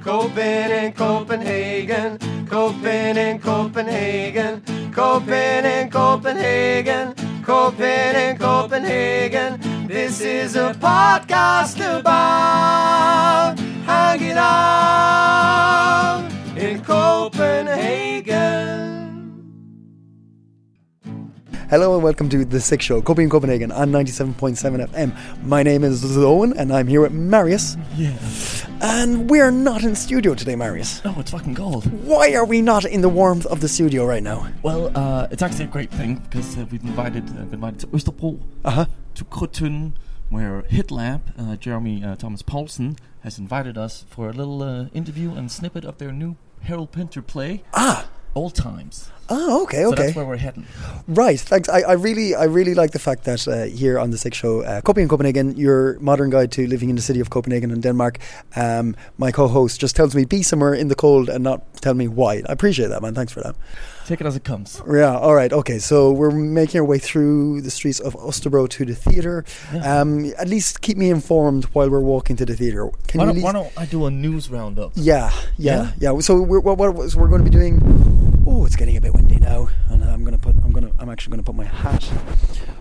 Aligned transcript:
Copen 0.00 0.70
in 0.70 0.92
Copenhagen, 0.94 2.18
Copen 2.46 3.16
in 3.18 3.38
Copenhagen, 3.38 4.62
Copen 4.92 5.64
in 5.64 5.90
Copenhagen, 5.90 7.14
Copen 7.44 8.14
in 8.14 8.38
Copenhagen. 8.38 9.60
This 9.86 10.22
is 10.22 10.56
a 10.56 10.72
podcast 10.72 11.78
about 12.00 13.58
hanging 13.84 14.38
out 14.38 16.22
Hello 21.70 21.94
and 21.94 22.02
welcome 22.02 22.28
to 22.30 22.44
The 22.44 22.58
CiC 22.58 22.80
Show, 22.82 23.00
Copy 23.00 23.22
in 23.22 23.30
Copenhagen 23.30 23.70
on 23.70 23.90
97.7 23.92 24.88
FM. 24.88 25.44
My 25.44 25.62
name 25.62 25.84
is 25.84 26.16
Owen 26.18 26.52
and 26.56 26.72
I'm 26.72 26.88
here 26.88 27.00
with 27.02 27.12
Marius. 27.12 27.76
Yeah. 27.96 28.16
And 28.80 29.30
we're 29.30 29.52
not 29.52 29.84
in 29.84 29.94
studio 29.94 30.34
today, 30.34 30.56
Marius. 30.56 31.00
Oh, 31.04 31.14
it's 31.18 31.30
fucking 31.30 31.54
gold. 31.54 31.84
Why 32.04 32.34
are 32.34 32.44
we 32.44 32.60
not 32.60 32.84
in 32.84 33.02
the 33.02 33.08
warmth 33.08 33.46
of 33.46 33.60
the 33.60 33.68
studio 33.68 34.04
right 34.04 34.22
now? 34.22 34.48
Well, 34.62 34.90
uh, 34.96 35.28
it's 35.30 35.42
actually 35.42 35.64
a 35.66 35.68
great 35.68 35.90
thing 35.92 36.16
because 36.16 36.58
uh, 36.58 36.66
we've 36.70 36.82
invited 36.82 37.28
uh, 37.28 37.44
been 37.44 37.54
invited 37.54 37.80
to 37.80 37.86
Østerbro, 37.88 38.40
Uh-huh. 38.64 38.86
to 39.14 39.24
Krudttønden, 39.24 39.92
where 40.28 40.62
HitLab, 40.62 41.20
uh, 41.38 41.56
Jeremy 41.56 42.02
uh, 42.04 42.16
Thomas 42.16 42.42
Poulsen, 42.42 42.96
has 43.22 43.38
invited 43.38 43.78
us 43.78 44.04
for 44.10 44.28
a 44.28 44.32
little 44.32 44.62
uh, 44.62 44.86
interview 44.92 45.34
and 45.34 45.50
snippet 45.52 45.84
of 45.84 45.98
their 45.98 46.12
new 46.12 46.36
Harold 46.62 46.90
Pinter 46.90 47.22
play, 47.22 47.62
Ah. 47.74 48.08
Old 48.34 48.54
Times. 48.54 49.10
Oh, 49.30 49.62
okay, 49.62 49.82
So 49.82 49.92
okay. 49.92 50.02
that's 50.04 50.16
where 50.16 50.24
we're 50.24 50.36
heading. 50.36 50.66
Right, 51.06 51.38
thanks. 51.38 51.68
I, 51.68 51.80
I 51.80 51.92
really, 51.92 52.34
I 52.34 52.44
really 52.44 52.74
like 52.74 52.90
the 52.90 52.98
fact 52.98 53.24
that 53.24 53.46
uh, 53.46 53.64
here 53.64 53.98
on 53.98 54.10
the 54.10 54.16
CiC 54.16 54.34
Show, 54.34 54.62
uh, 54.62 54.80
Copy 54.80 55.02
in 55.02 55.08
Copenhagen, 55.08 55.56
your 55.56 55.98
modern 56.00 56.30
guide 56.30 56.50
to 56.52 56.66
living 56.66 56.90
in 56.90 56.96
the 56.96 57.02
city 57.02 57.20
of 57.20 57.30
Copenhagen 57.30 57.70
in 57.70 57.80
Denmark. 57.80 58.18
Um, 58.56 58.96
my 59.18 59.30
co-host 59.30 59.80
just 59.80 59.94
tells 59.96 60.14
me 60.14 60.24
be 60.24 60.42
somewhere 60.42 60.74
in 60.74 60.88
the 60.88 60.94
cold 60.96 61.28
and 61.28 61.44
not 61.44 61.62
tell 61.80 61.94
me 61.94 62.08
why. 62.08 62.42
I 62.48 62.52
appreciate 62.52 62.88
that, 62.88 63.02
man. 63.02 63.14
Thanks 63.14 63.32
for 63.32 63.40
that. 63.40 63.54
Take 64.06 64.20
it 64.20 64.26
as 64.26 64.34
it 64.34 64.42
comes. 64.42 64.82
Yeah, 64.90 65.16
all 65.16 65.34
right, 65.36 65.52
okay. 65.52 65.78
So 65.78 66.10
we're 66.10 66.32
making 66.32 66.80
our 66.80 66.84
way 66.84 66.98
through 66.98 67.60
the 67.60 67.70
streets 67.70 68.00
of 68.00 68.14
Østerbro 68.14 68.68
to 68.70 68.84
the 68.84 68.94
theatre. 68.94 69.44
Yeah. 69.72 70.00
Um, 70.00 70.32
at 70.36 70.48
least 70.48 70.80
keep 70.80 70.96
me 70.96 71.10
informed 71.10 71.66
while 71.66 71.88
we're 71.88 72.00
walking 72.00 72.34
to 72.36 72.44
the 72.44 72.56
theatre. 72.56 72.90
Can 73.06 73.20
Why 73.20 73.26
you 73.26 73.34
don't, 73.34 73.42
why 73.42 73.52
don't 73.52 73.72
I 73.76 73.86
do 73.86 74.06
a 74.06 74.10
news 74.10 74.50
roundup? 74.50 74.92
Yeah, 74.96 75.30
yeah, 75.58 75.92
yeah. 76.00 76.18
So 76.18 76.40
we're 76.42 76.58
what, 76.58 76.76
what 76.78 77.10
so 77.10 77.20
we're 77.20 77.28
going 77.28 77.44
to 77.44 77.48
be 77.48 77.56
doing. 77.56 78.19
Oh, 78.46 78.64
it's 78.66 78.74
getting 78.76 78.96
a 78.96 79.00
bit 79.00 79.12
windy 79.14 79.36
now, 79.38 79.68
and 79.88 80.02
I'm 80.04 80.24
gonna 80.24 80.38
put. 80.38 80.54
I'm 80.64 80.72
gonna. 80.72 80.90
I'm 80.98 81.08
actually 81.08 81.32
gonna 81.32 81.42
put 81.42 81.54
my 81.54 81.64
hat 81.64 82.10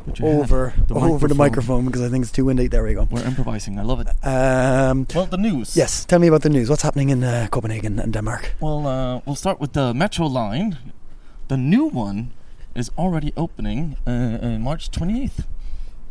Put 0.06 0.20
your 0.20 0.30
hat- 0.32 0.40
over 0.42 0.74
the 0.88 0.96
over 0.96 1.28
the 1.28 1.36
microphone 1.36 1.86
because 1.86 2.02
I 2.02 2.10
think 2.10 2.24
it's 2.24 2.32
too 2.32 2.46
windy. 2.46 2.68
There 2.68 2.84
we 2.84 2.94
go. 2.94 3.08
We're 3.12 3.24
improvising. 3.26 3.78
I 3.78 3.84
love 3.84 4.00
it. 4.00 4.08
Um, 4.26 5.06
Well, 5.14 5.26
the 5.26 5.38
news. 5.38 5.76
yes, 5.76 6.06
tell 6.06 6.20
me 6.20 6.28
about 6.28 6.42
the 6.42 6.50
news. 6.50 6.70
What's 6.70 6.82
happening 6.84 7.10
in 7.10 7.24
uh, 7.24 7.48
Copenhagen 7.52 8.00
and 8.00 8.14
Denmark? 8.14 8.56
Well, 8.60 8.88
uh, 8.88 9.22
we'll 9.26 9.36
start 9.36 9.60
with 9.60 9.74
the 9.74 9.94
Metro 9.94 10.26
line. 10.28 10.78
The 11.50 11.58
new 11.58 11.86
one 11.86 12.32
is 12.76 12.90
already 12.98 13.34
opening 13.36 13.98
uh, 14.08 14.10
uh, 14.42 14.60
March 14.60 14.90
28th. 14.92 15.46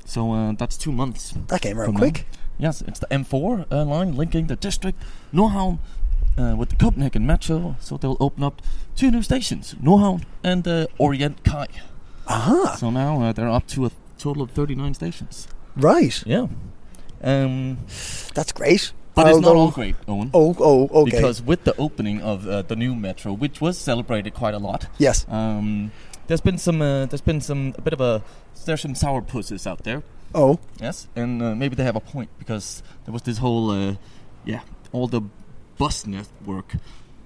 So 0.04 0.32
uh, 0.32 0.52
that's 0.52 0.76
two 0.76 0.92
months. 0.92 1.34
That 1.48 1.60
came 1.62 1.78
around 1.78 1.86
from 1.86 1.94
now. 1.94 2.00
quick. 2.00 2.26
Yes, 2.58 2.82
it's 2.82 2.98
the 2.98 3.06
M4 3.06 3.66
uh, 3.70 3.84
line 3.84 4.16
linking 4.16 4.48
the 4.48 4.56
district 4.56 5.00
Nordhavn 5.32 5.78
uh, 6.38 6.54
with 6.56 6.70
the 6.70 6.76
Copenhagen 6.76 7.26
Metro. 7.26 7.76
So 7.80 7.96
they'll 7.96 8.16
open 8.20 8.42
up 8.44 8.62
two 8.96 9.10
new 9.10 9.22
stations, 9.22 9.74
Nordhavn 9.82 10.22
and 10.44 10.66
uh, 10.66 10.86
Orientkaj. 10.98 11.68
Aha, 12.26 12.76
So 12.78 12.90
now 12.90 13.22
uh, 13.22 13.32
they're 13.32 13.48
up 13.48 13.66
to 13.68 13.86
a 13.86 13.90
total 14.18 14.42
of 14.42 14.50
39 14.50 14.94
stations. 14.94 15.48
right. 15.76 16.22
Yeah. 16.26 16.46
Um, 17.22 17.78
That's 18.34 18.52
great. 18.52 18.92
but 19.14 19.26
it's 19.26 19.38
not 19.40 19.56
all 19.56 19.70
great, 19.72 19.96
Owen. 20.06 20.30
Oh, 20.32 20.54
oh, 20.60 20.88
okay. 21.02 21.10
Because 21.10 21.42
with 21.42 21.64
the 21.64 21.74
opening 21.76 22.20
of 22.22 22.46
uh, 22.46 22.62
the 22.62 22.76
new 22.76 22.94
metro, 22.94 23.32
which 23.32 23.60
was 23.60 23.76
celebrated 23.78 24.34
quite 24.34 24.54
a 24.54 24.58
lot, 24.58 24.86
yes. 24.98 25.26
um, 25.28 25.90
there's 26.28 26.40
been 26.40 26.58
some, 26.58 26.80
uh, 26.80 27.06
there's 27.06 27.20
been 27.22 27.40
some, 27.40 27.74
a 27.76 27.80
bit 27.80 27.92
of 27.92 28.00
a, 28.00 28.22
there's 28.66 28.82
some 28.82 28.94
sour 28.94 29.20
pusses 29.22 29.66
out 29.66 29.82
there, 29.84 30.02
Oh, 30.34 30.60
yes, 30.78 31.08
and 31.16 31.42
uh, 31.42 31.54
maybe 31.54 31.74
they 31.74 31.84
have 31.84 31.96
a 31.96 32.00
point 32.00 32.28
because 32.38 32.82
there 33.06 33.12
was 33.12 33.22
this 33.22 33.38
whole, 33.38 33.70
uh, 33.70 33.94
yeah, 34.44 34.60
all 34.92 35.08
the 35.08 35.22
bus 35.78 36.06
network 36.06 36.74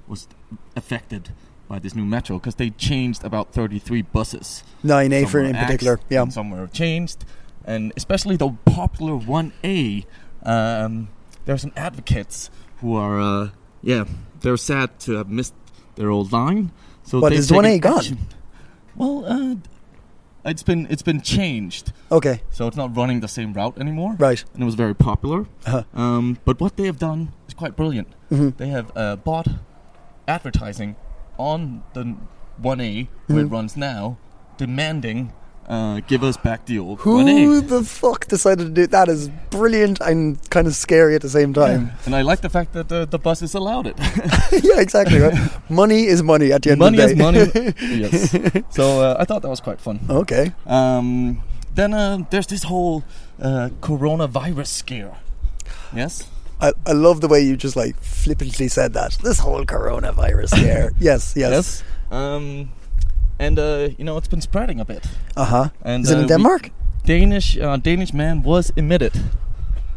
was 0.06 0.28
affected 0.76 1.30
by 1.68 1.78
this 1.78 1.94
new 1.94 2.04
metro 2.04 2.38
because 2.38 2.56
they 2.56 2.70
changed 2.70 3.24
about 3.24 3.52
33 3.52 4.02
buses. 4.02 4.62
nine 4.82 5.12
A 5.12 5.24
for 5.24 5.40
in 5.40 5.54
particular. 5.54 5.98
Yeah. 6.10 6.28
some 6.28 6.50
were 6.50 6.66
changed, 6.66 7.24
and 7.64 7.92
especially 7.96 8.36
the 8.36 8.50
popular 8.66 9.14
1A. 9.18 10.04
Um, 10.42 11.08
there 11.44 11.54
are 11.54 11.58
some 11.58 11.72
advocates 11.76 12.50
who 12.80 12.96
are, 12.96 13.20
uh, 13.20 13.50
yeah, 13.80 14.04
they're 14.40 14.56
sad 14.56 14.98
to 15.00 15.12
have 15.16 15.28
missed 15.30 15.54
their 15.94 16.10
old 16.10 16.32
line. 16.32 16.72
So 17.04 17.20
they've 17.20 17.38
is 17.38 17.50
1A 17.50 17.62
taken 17.62 17.80
gone? 17.80 18.18
Well, 18.94 19.24
uh, 19.24 19.54
it's 20.44 20.62
been 20.62 20.86
it's 20.90 21.02
been 21.02 21.20
changed, 21.20 21.92
Okay. 22.10 22.42
so 22.50 22.66
it's 22.66 22.76
not 22.76 22.96
running 22.96 23.20
the 23.20 23.28
same 23.28 23.52
route 23.52 23.78
anymore. 23.78 24.16
Right. 24.18 24.44
And 24.54 24.62
it 24.62 24.66
was 24.66 24.74
very 24.74 24.94
popular. 24.94 25.46
Uh-huh. 25.66 25.84
Um, 25.94 26.38
but 26.44 26.60
what 26.60 26.76
they 26.76 26.86
have 26.86 26.98
done 26.98 27.32
is 27.48 27.54
quite 27.54 27.76
brilliant. 27.76 28.08
Mhm. 28.30 28.56
They 28.56 28.68
have 28.68 28.90
uh, 28.96 29.16
bought 29.16 29.46
advertising 30.26 30.96
on 31.38 31.82
the 31.94 32.16
1A 32.60 33.08
where 33.26 33.40
it 33.44 33.46
runs 33.46 33.76
now, 33.76 34.18
demanding 34.56 35.32
uh, 35.68 36.00
give 36.06 36.22
us 36.24 36.36
back 36.36 36.66
the 36.66 36.78
old 36.78 37.00
Who 37.00 37.24
1A. 37.24 37.68
the 37.68 37.82
fuck 37.84 38.26
decided 38.28 38.64
to 38.64 38.70
do 38.70 38.86
that? 38.88 39.08
Is 39.08 39.30
brilliant 39.50 40.00
and 40.00 40.38
kind 40.50 40.66
of 40.66 40.74
scary 40.74 41.14
at 41.14 41.22
the 41.22 41.28
same 41.28 41.52
time. 41.54 41.92
And 42.04 42.14
I 42.14 42.22
like 42.22 42.40
the 42.40 42.48
fact 42.50 42.72
that 42.74 42.88
the, 42.88 43.06
the 43.06 43.18
buses 43.18 43.54
allowed 43.54 43.86
it. 43.86 43.96
yeah, 44.64 44.80
exactly. 44.80 45.18
Right? 45.20 45.34
money 45.70 46.06
is 46.06 46.22
money 46.22 46.52
at 46.52 46.62
the 46.62 46.70
end 46.72 46.80
money 46.80 46.98
of 47.00 47.08
the 47.10 47.14
day. 47.14 47.22
money. 47.22 47.38
Is 47.38 47.54
money. 47.80 48.00
yes. 48.00 48.64
So 48.70 49.00
uh, 49.02 49.16
I 49.18 49.24
thought 49.24 49.42
that 49.42 49.48
was 49.50 49.60
quite 49.60 49.80
fun. 49.80 50.00
okay. 50.10 50.52
Um, 50.66 51.42
then 51.74 51.94
uh, 51.94 52.24
there's 52.30 52.46
this 52.48 52.64
whole 52.64 53.02
uh, 53.40 53.70
coronavirus 53.80 54.66
scare. 54.66 55.16
Yes. 55.94 56.28
I, 56.60 56.72
I 56.86 56.92
love 56.92 57.20
the 57.20 57.28
way 57.28 57.40
you 57.40 57.56
just 57.56 57.76
like 57.76 57.96
flippantly 58.00 58.68
said 58.68 58.92
that. 58.94 59.16
This 59.22 59.38
whole 59.38 59.64
coronavirus 59.64 60.50
scare. 60.50 60.92
yes, 61.00 61.34
yes, 61.36 61.50
yes. 61.50 61.82
Um, 62.10 62.68
and 63.46 63.58
uh, 63.58 63.88
you 63.98 64.04
know 64.04 64.18
it's 64.18 64.28
been 64.30 64.40
spreading 64.42 64.80
a 64.80 64.84
bit. 64.84 65.04
Uh 65.36 65.44
huh. 65.44 65.68
And 65.84 66.04
Is 66.04 66.10
it 66.10 66.14
uh, 66.14 66.18
in 66.18 66.22
we- 66.26 66.28
Denmark? 66.28 66.70
Danish 67.06 67.58
uh, 67.58 67.76
Danish 67.82 68.12
man 68.14 68.42
was 68.44 68.72
admitted, 68.76 69.12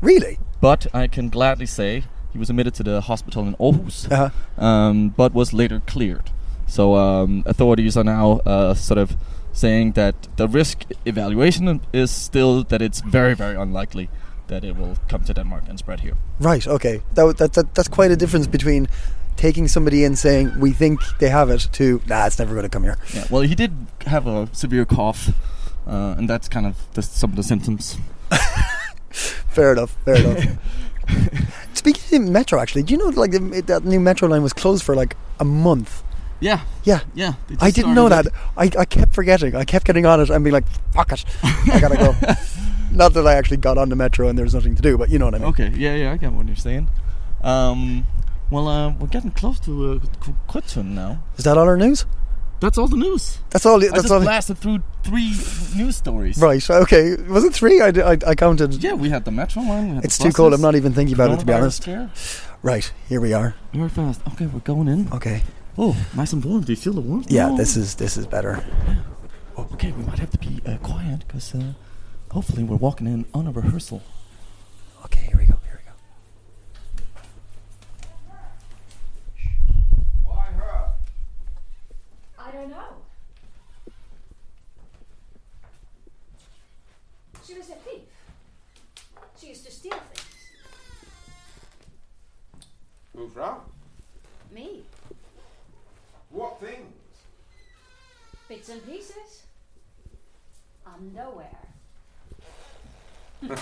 Really? 0.01 0.38
but 0.61 0.88
I 0.94 1.07
can 1.07 1.29
gladly 1.29 1.66
say 1.67 2.03
he 2.33 2.39
was 2.39 2.50
admitted 2.50 2.73
to 2.75 2.83
the 2.83 3.01
hospital 3.01 3.44
in 3.47 3.56
Aarhus, 3.59 4.07
Uh 4.11 4.16
huh. 4.16 4.66
um, 4.66 5.13
but 5.17 5.33
was 5.33 5.53
later 5.53 5.81
cleared. 5.94 6.31
So 6.67 6.95
um, 6.95 7.44
authorities 7.45 7.97
are 7.97 8.03
now 8.03 8.39
uh, 8.45 8.73
sort 8.73 8.97
of 8.97 9.09
saying 9.53 9.94
that 9.94 10.16
the 10.38 10.47
risk 10.47 10.77
evaluation 11.06 11.79
is 11.94 12.12
still 12.12 12.63
that 12.63 12.81
it's 12.81 13.01
very 13.12 13.35
very 13.35 13.56
unlikely 13.56 14.09
that 14.47 14.63
it 14.63 14.75
will 14.77 14.95
come 15.12 15.23
to 15.25 15.33
Denmark 15.33 15.63
and 15.69 15.77
spread 15.79 16.00
here. 16.00 16.13
Right. 16.39 16.68
Okay. 16.68 17.01
That, 17.15 17.38
that, 17.38 17.53
that 17.53 17.65
that's 17.75 17.89
quite 17.89 18.12
a 18.13 18.15
difference 18.15 18.48
between 18.51 18.88
taking 19.38 19.68
somebody 19.68 20.04
in 20.04 20.16
saying 20.16 20.60
we 20.60 20.72
think 20.72 21.00
they 21.20 21.30
have 21.30 21.50
it 21.50 21.68
to 21.74 22.02
nah, 22.08 22.26
it's 22.26 22.40
never 22.40 22.54
going 22.54 22.64
to 22.64 22.70
come 22.70 22.84
here. 22.84 22.98
Yeah. 23.14 23.26
Well, 23.30 23.42
he 23.42 23.56
did 23.56 23.88
have 24.06 24.28
a 24.28 24.50
severe 24.54 24.86
cough, 24.86 25.30
uh, 25.88 26.16
and 26.18 26.30
that's 26.30 26.48
kind 26.48 26.66
of 26.66 26.76
the, 26.94 27.02
some 27.02 27.32
of 27.32 27.36
the 27.36 27.44
symptoms. 27.44 27.98
Fair 29.10 29.74
enough. 29.74 29.96
Fair 30.06 30.16
enough. 30.16 30.58
Speaking 31.74 32.24
of 32.24 32.30
metro, 32.30 32.60
actually, 32.60 32.84
do 32.84 32.94
you 32.94 32.98
know 32.98 33.10
like 33.10 33.32
the, 33.32 33.64
that 33.68 33.86
new 33.86 34.00
metro 34.00 34.28
line 34.28 34.44
was 34.44 34.54
closed 34.54 34.84
for 34.84 34.96
like 34.96 35.16
a 35.40 35.46
month? 35.46 36.04
Yeah. 36.40 36.62
Yeah. 36.84 37.02
Yeah. 37.14 37.34
I 37.60 37.72
didn't 37.72 37.96
know 37.96 38.10
that. 38.10 38.28
I, 38.58 38.70
I 38.78 38.86
kept 38.86 39.14
forgetting. 39.14 39.56
I 39.56 39.64
kept 39.64 39.86
getting 39.86 40.06
on 40.06 40.20
it 40.20 40.30
and 40.30 40.44
being 40.44 40.54
like, 40.54 40.68
fuck 40.94 41.12
it. 41.12 41.24
I 41.44 41.80
gotta 41.80 41.96
go. 41.96 42.16
Not 42.92 43.14
that 43.14 43.26
I 43.26 43.36
actually 43.36 43.58
got 43.58 43.78
on 43.78 43.90
the 43.90 43.96
metro 43.96 44.28
and 44.28 44.38
there 44.38 44.44
was 44.44 44.54
nothing 44.54 44.76
to 44.76 44.82
do, 44.82 44.98
but 44.98 45.10
you 45.10 45.20
know 45.20 45.26
what 45.26 45.36
I 45.36 45.40
mean. 45.40 45.48
Okay. 45.50 45.72
Yeah. 45.76 45.96
Yeah. 45.96 46.12
I 46.12 46.18
get 46.18 46.34
what 46.34 46.48
you're 46.48 46.56
saying. 46.56 46.90
Um, 47.42 48.06
well, 48.51 48.68
uh, 48.68 48.92
we're 49.00 49.07
getting 49.07 49.31
close 49.31 49.59
to 49.62 49.71
uh, 49.94 50.00
Qu- 50.19 50.36
Krudttønden 50.47 50.94
now. 50.95 51.24
Is 51.38 51.44
that 51.44 51.57
all 51.57 51.68
our 51.68 51.77
news? 51.77 52.06
That's 52.62 52.77
all 52.77 52.88
the 52.88 52.95
news. 52.97 53.39
That's 53.50 53.65
all. 53.65 53.77
I 53.83 53.88
That's 53.89 54.03
just 54.03 54.12
all. 54.13 54.21
blasted 54.21 54.57
through 54.57 54.81
three 55.03 55.31
news 55.75 55.97
stories. 55.97 56.38
Right. 56.38 56.68
Okay. 56.69 57.15
Was 57.27 57.44
it 57.44 57.53
three? 57.53 57.81
I, 57.81 57.89
I, 57.89 58.18
I 58.27 58.33
counted. 58.36 58.81
Yeah, 58.81 58.94
we 58.94 59.09
had 59.09 59.25
the 59.25 59.31
metro 59.31 59.62
line. 59.62 59.89
We 59.89 59.95
had 59.95 60.06
It's 60.06 60.18
the 60.18 60.25
too 60.25 60.31
cold. 60.31 60.53
I'm 60.53 60.62
not 60.62 60.75
even 60.75 60.94
thinking 60.94 61.13
about 61.13 61.31
it 61.31 61.39
to 61.42 61.45
be 61.45 61.53
honest. 61.53 61.81
scare. 61.83 62.09
Right. 62.63 62.92
Here 63.09 63.19
we 63.19 63.33
are. 63.33 63.56
Very 63.74 63.89
fast. 63.89 64.21
Okay, 64.33 64.45
we're 64.48 64.62
going 64.62 64.88
in. 64.88 65.12
Okay. 65.12 65.44
Oh, 65.77 65.95
nice 66.15 66.31
and 66.33 66.44
warm. 66.45 66.62
Do 66.63 66.71
you 66.71 66.77
feel 66.77 66.94
the 66.94 67.01
warmth? 67.01 67.30
Yeah. 67.30 67.50
Oh. 67.51 67.57
This 67.57 67.75
is 67.75 67.95
this 67.95 68.15
is 68.18 68.25
better. 68.25 68.63
Oh, 69.57 69.68
okay, 69.74 69.91
we 69.91 70.03
might 70.06 70.19
have 70.19 70.31
to 70.31 70.38
be 70.39 70.62
uh, 70.65 70.77
quiet 70.77 71.25
because 71.27 71.53
uh, 71.53 71.74
hopefully 72.31 72.63
we're 72.63 72.77
walking 72.77 73.06
in 73.07 73.25
on 73.33 73.48
a 73.48 73.51
rehearsal. 73.51 74.01
Okay. 75.03 75.27
Here 75.27 75.38
we 75.38 75.45
go. 75.45 75.57
Here 75.68 75.80
we 75.81 75.86
go. 75.86 75.95
Why 80.24 80.45
her? 80.57 80.89
I 82.39 82.51
don't 82.51 82.69
know. 82.69 82.94
She 87.45 87.53
was 87.53 87.69
a 87.69 87.75
thief. 87.86 88.01
She 89.39 89.48
used 89.50 89.65
to 89.65 89.71
steal 89.71 89.94
things. 90.13 90.21
Who's 93.15 93.25
from? 93.36 93.60
Me. 94.50 94.82
What 96.30 96.58
things? 96.62 96.96
Bits 98.48 98.70
and 98.70 98.84
pieces. 98.86 99.44
Underwear. 100.86 101.58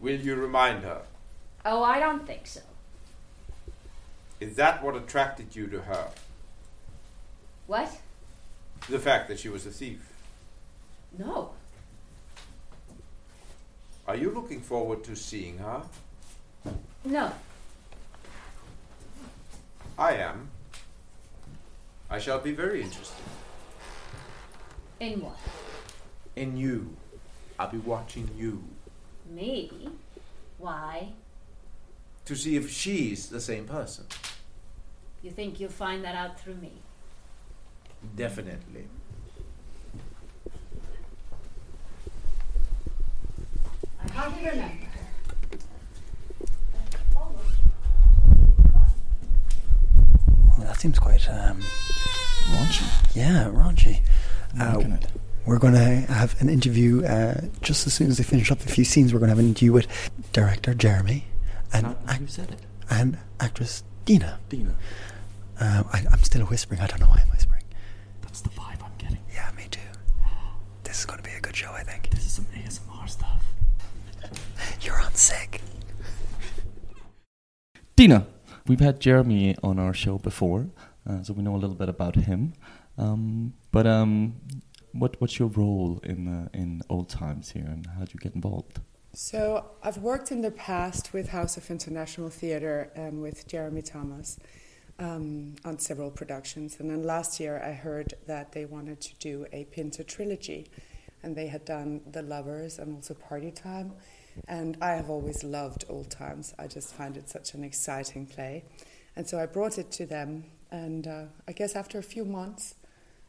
Will 0.00 0.20
you 0.20 0.34
remind 0.34 0.84
her? 0.84 1.00
Oh, 1.64 1.82
I 1.82 1.98
don't 1.98 2.26
think 2.26 2.46
so. 2.46 2.60
Is 4.38 4.56
that 4.56 4.84
what 4.84 4.94
attracted 4.94 5.56
you 5.56 5.66
to 5.68 5.80
her? 5.80 6.10
What? 7.66 7.90
The 8.90 8.98
fact 8.98 9.28
that 9.28 9.38
she 9.38 9.48
was 9.48 9.64
a 9.64 9.70
thief. 9.70 10.12
No. 11.18 11.52
Are 14.06 14.16
you 14.16 14.30
looking 14.30 14.60
forward 14.60 15.02
to 15.04 15.16
seeing 15.16 15.56
her? 15.58 15.82
No. 17.06 17.30
I 19.96 20.14
am. 20.14 20.48
I 22.10 22.18
shall 22.18 22.40
be 22.40 22.50
very 22.50 22.82
interested. 22.82 23.24
In 24.98 25.20
what? 25.20 25.38
In 26.34 26.56
you. 26.56 26.96
I'll 27.60 27.70
be 27.70 27.78
watching 27.78 28.28
you. 28.36 28.64
Me? 29.30 29.70
Why? 30.58 31.12
To 32.24 32.34
see 32.34 32.56
if 32.56 32.70
she's 32.70 33.28
the 33.28 33.40
same 33.40 33.66
person. 33.66 34.06
You 35.22 35.30
think 35.30 35.60
you'll 35.60 35.70
find 35.70 36.04
that 36.04 36.16
out 36.16 36.40
through 36.40 36.56
me? 36.56 36.72
Definitely. 38.16 38.88
I 44.02 44.08
hardly 44.12 44.44
remember 44.50 44.84
her. 44.84 44.90
Well, 47.14 47.34
that 50.66 50.80
seems 50.80 50.98
quite. 50.98 51.28
Um, 51.28 51.60
Raunchy. 52.50 53.16
yeah, 53.16 53.50
raunchy. 53.50 54.02
Uh, 54.60 54.98
we're 55.46 55.58
going 55.58 55.74
to 55.74 55.80
have 56.12 56.40
an 56.40 56.48
interview 56.48 57.04
uh, 57.04 57.40
just 57.60 57.86
as 57.86 57.94
soon 57.94 58.08
as 58.08 58.18
they 58.18 58.24
finish 58.24 58.50
up 58.50 58.60
a 58.60 58.68
few 58.68 58.84
scenes. 58.84 59.12
We're 59.12 59.18
going 59.20 59.28
to 59.28 59.34
have 59.34 59.38
an 59.38 59.48
interview 59.48 59.72
with 59.72 59.86
director 60.32 60.74
Jeremy 60.74 61.24
and 61.72 61.86
How- 61.86 61.96
ac- 62.08 62.26
said 62.28 62.50
it. 62.52 62.60
and 62.90 63.18
actress 63.40 63.82
Dina. 64.04 64.38
Dina. 64.48 64.74
Uh, 65.60 65.82
I, 65.92 66.04
I'm 66.10 66.22
still 66.22 66.44
whispering. 66.46 66.80
I 66.80 66.86
don't 66.86 67.00
know 67.00 67.06
why 67.08 67.20
I'm 67.24 67.30
whispering. 67.30 67.62
That's 68.22 68.40
the 68.40 68.50
vibe 68.50 68.82
I'm 68.84 68.92
getting. 68.98 69.18
Yeah, 69.34 69.50
me 69.56 69.64
too. 69.70 69.80
This 70.84 71.00
is 71.00 71.04
going 71.06 71.18
to 71.22 71.28
be 71.28 71.34
a 71.36 71.40
good 71.40 71.56
show, 71.56 71.70
I 71.72 71.82
think. 71.82 72.10
This 72.10 72.24
is 72.26 72.32
some 72.32 72.46
ASMR 72.54 73.08
stuff. 73.08 73.42
You're 74.82 75.00
on 75.00 75.10
CiC. 75.12 75.60
Dina, 77.96 78.26
we've 78.68 78.80
had 78.80 79.00
Jeremy 79.00 79.56
on 79.62 79.78
our 79.78 79.94
show 79.94 80.18
before, 80.18 80.68
uh, 81.08 81.22
so 81.22 81.32
we 81.32 81.42
know 81.42 81.54
a 81.54 81.58
little 81.58 81.76
bit 81.76 81.88
about 81.88 82.16
him. 82.16 82.52
Um, 82.98 83.54
but 83.72 83.86
um, 83.86 84.36
what 84.92 85.20
what's 85.20 85.38
your 85.38 85.48
role 85.48 86.00
in 86.02 86.28
uh, 86.28 86.48
in 86.52 86.82
old 86.88 87.08
times 87.08 87.50
here, 87.50 87.66
and 87.66 87.86
how 87.86 88.00
did 88.00 88.14
you 88.14 88.20
get 88.20 88.34
involved? 88.34 88.80
So 89.12 89.64
I've 89.82 89.96
worked 89.98 90.30
in 90.30 90.42
the 90.42 90.50
past 90.50 91.14
with 91.14 91.30
House 91.30 91.56
of 91.56 91.70
International 91.70 92.28
Theatre 92.28 92.90
and 92.94 93.22
with 93.22 93.48
Jeremy 93.48 93.80
Thomas 93.80 94.38
um, 94.98 95.54
on 95.64 95.78
several 95.78 96.10
productions. 96.10 96.76
And 96.80 96.90
then 96.90 97.02
last 97.02 97.40
year 97.40 97.62
I 97.64 97.72
heard 97.72 98.12
that 98.26 98.52
they 98.52 98.66
wanted 98.66 99.00
to 99.00 99.14
do 99.14 99.46
a 99.52 99.64
Pinter 99.64 100.02
trilogy. 100.02 100.70
And 101.22 101.34
they 101.34 101.46
had 101.46 101.64
done 101.64 102.02
The 102.12 102.20
Lovers 102.20 102.78
and 102.78 102.94
also 102.94 103.14
Party 103.14 103.50
Time. 103.50 103.94
And 104.48 104.76
I 104.80 104.92
have 104.92 105.10
always 105.10 105.42
loved 105.44 105.84
Old 105.88 106.10
Times. 106.10 106.54
I 106.58 106.66
just 106.66 106.94
find 106.94 107.16
it 107.16 107.28
such 107.28 107.54
an 107.54 107.64
exciting 107.64 108.26
play. 108.26 108.64
And 109.16 109.26
so 109.28 109.38
I 109.38 109.46
brought 109.46 109.78
it 109.78 109.90
to 109.92 110.06
them. 110.06 110.44
And 110.70 111.06
uh, 111.06 111.24
I 111.48 111.52
guess 111.52 111.74
after 111.74 111.98
a 111.98 112.02
few 112.02 112.24
months, 112.24 112.74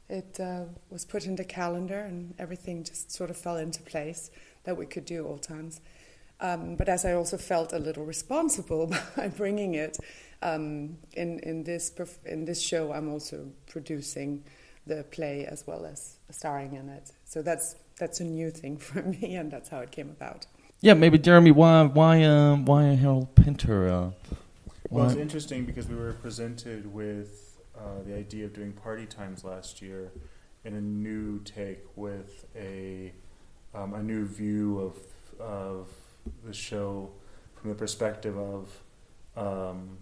it 0.09 0.39
uh, 0.39 0.63
was 0.89 1.06
put 1.06 1.25
in 1.25 1.36
the 1.36 1.44
calendar 1.44 2.00
and 2.00 2.33
everything 2.39 2.83
just 2.83 3.12
sort 3.12 3.30
of 3.30 3.38
fell 3.38 3.57
into 3.57 3.81
place 3.81 4.31
that 4.63 4.77
we 4.77 4.86
could 4.86 5.06
do 5.06 5.25
old 5.27 5.44
times. 5.44 5.81
Um, 6.39 6.75
but 6.75 6.88
as 6.88 7.04
I 7.04 7.13
also 7.13 7.38
felt 7.38 7.74
a 7.74 7.80
little 7.80 8.06
responsible 8.06 8.88
by 9.18 9.27
bringing 9.30 9.74
it 9.74 9.98
um, 10.42 10.98
in 11.13 11.39
in 11.39 11.63
this 11.63 11.89
perf- 11.89 12.24
in 12.25 12.45
this 12.45 12.62
show, 12.62 12.94
I'm 12.94 13.09
also 13.12 13.50
producing 13.65 14.44
the 14.86 15.04
play 15.04 15.45
as 15.45 15.65
well 15.65 15.86
as 15.86 16.18
starring 16.30 16.74
in 16.74 16.89
it. 16.89 17.12
So 17.25 17.42
that's 17.42 17.75
that's 17.98 18.19
a 18.19 18.24
new 18.24 18.51
thing 18.51 18.77
for 18.88 19.01
me, 19.01 19.36
and 19.36 19.51
that's 19.51 19.69
how 19.69 19.80
it 19.80 19.92
came 19.92 20.09
about. 20.09 20.45
Yeah, 20.79 20.94
maybe 20.94 21.18
Jeremy. 21.18 21.51
Why 21.51 21.83
why 21.83 22.24
uh, 22.24 22.56
why 22.57 22.83
Harold 22.83 23.33
Pinter? 23.35 23.88
Uh, 23.88 24.12
Well, 24.89 25.06
it's 25.07 25.15
interesting 25.15 25.65
because 25.65 25.88
we 25.88 25.95
were 25.95 26.13
presented 26.13 26.94
with 26.94 27.59
uh, 27.77 28.03
the 28.06 28.15
idea 28.15 28.45
of 28.45 28.53
doing 28.53 28.71
party 28.74 29.06
times 29.06 29.44
last 29.44 29.81
year 29.81 30.12
in 30.63 30.75
a 30.75 30.81
new 30.81 31.39
take 31.39 31.83
with 31.95 32.45
a 32.56 33.12
um, 33.74 33.94
a 33.94 34.03
new 34.03 34.25
view 34.25 34.79
of 34.79 34.95
of 35.41 35.89
the 36.45 36.53
show 36.53 37.09
from 37.56 37.69
the 37.71 37.75
perspective 37.75 38.38
of 38.38 38.83
um, 39.35 39.97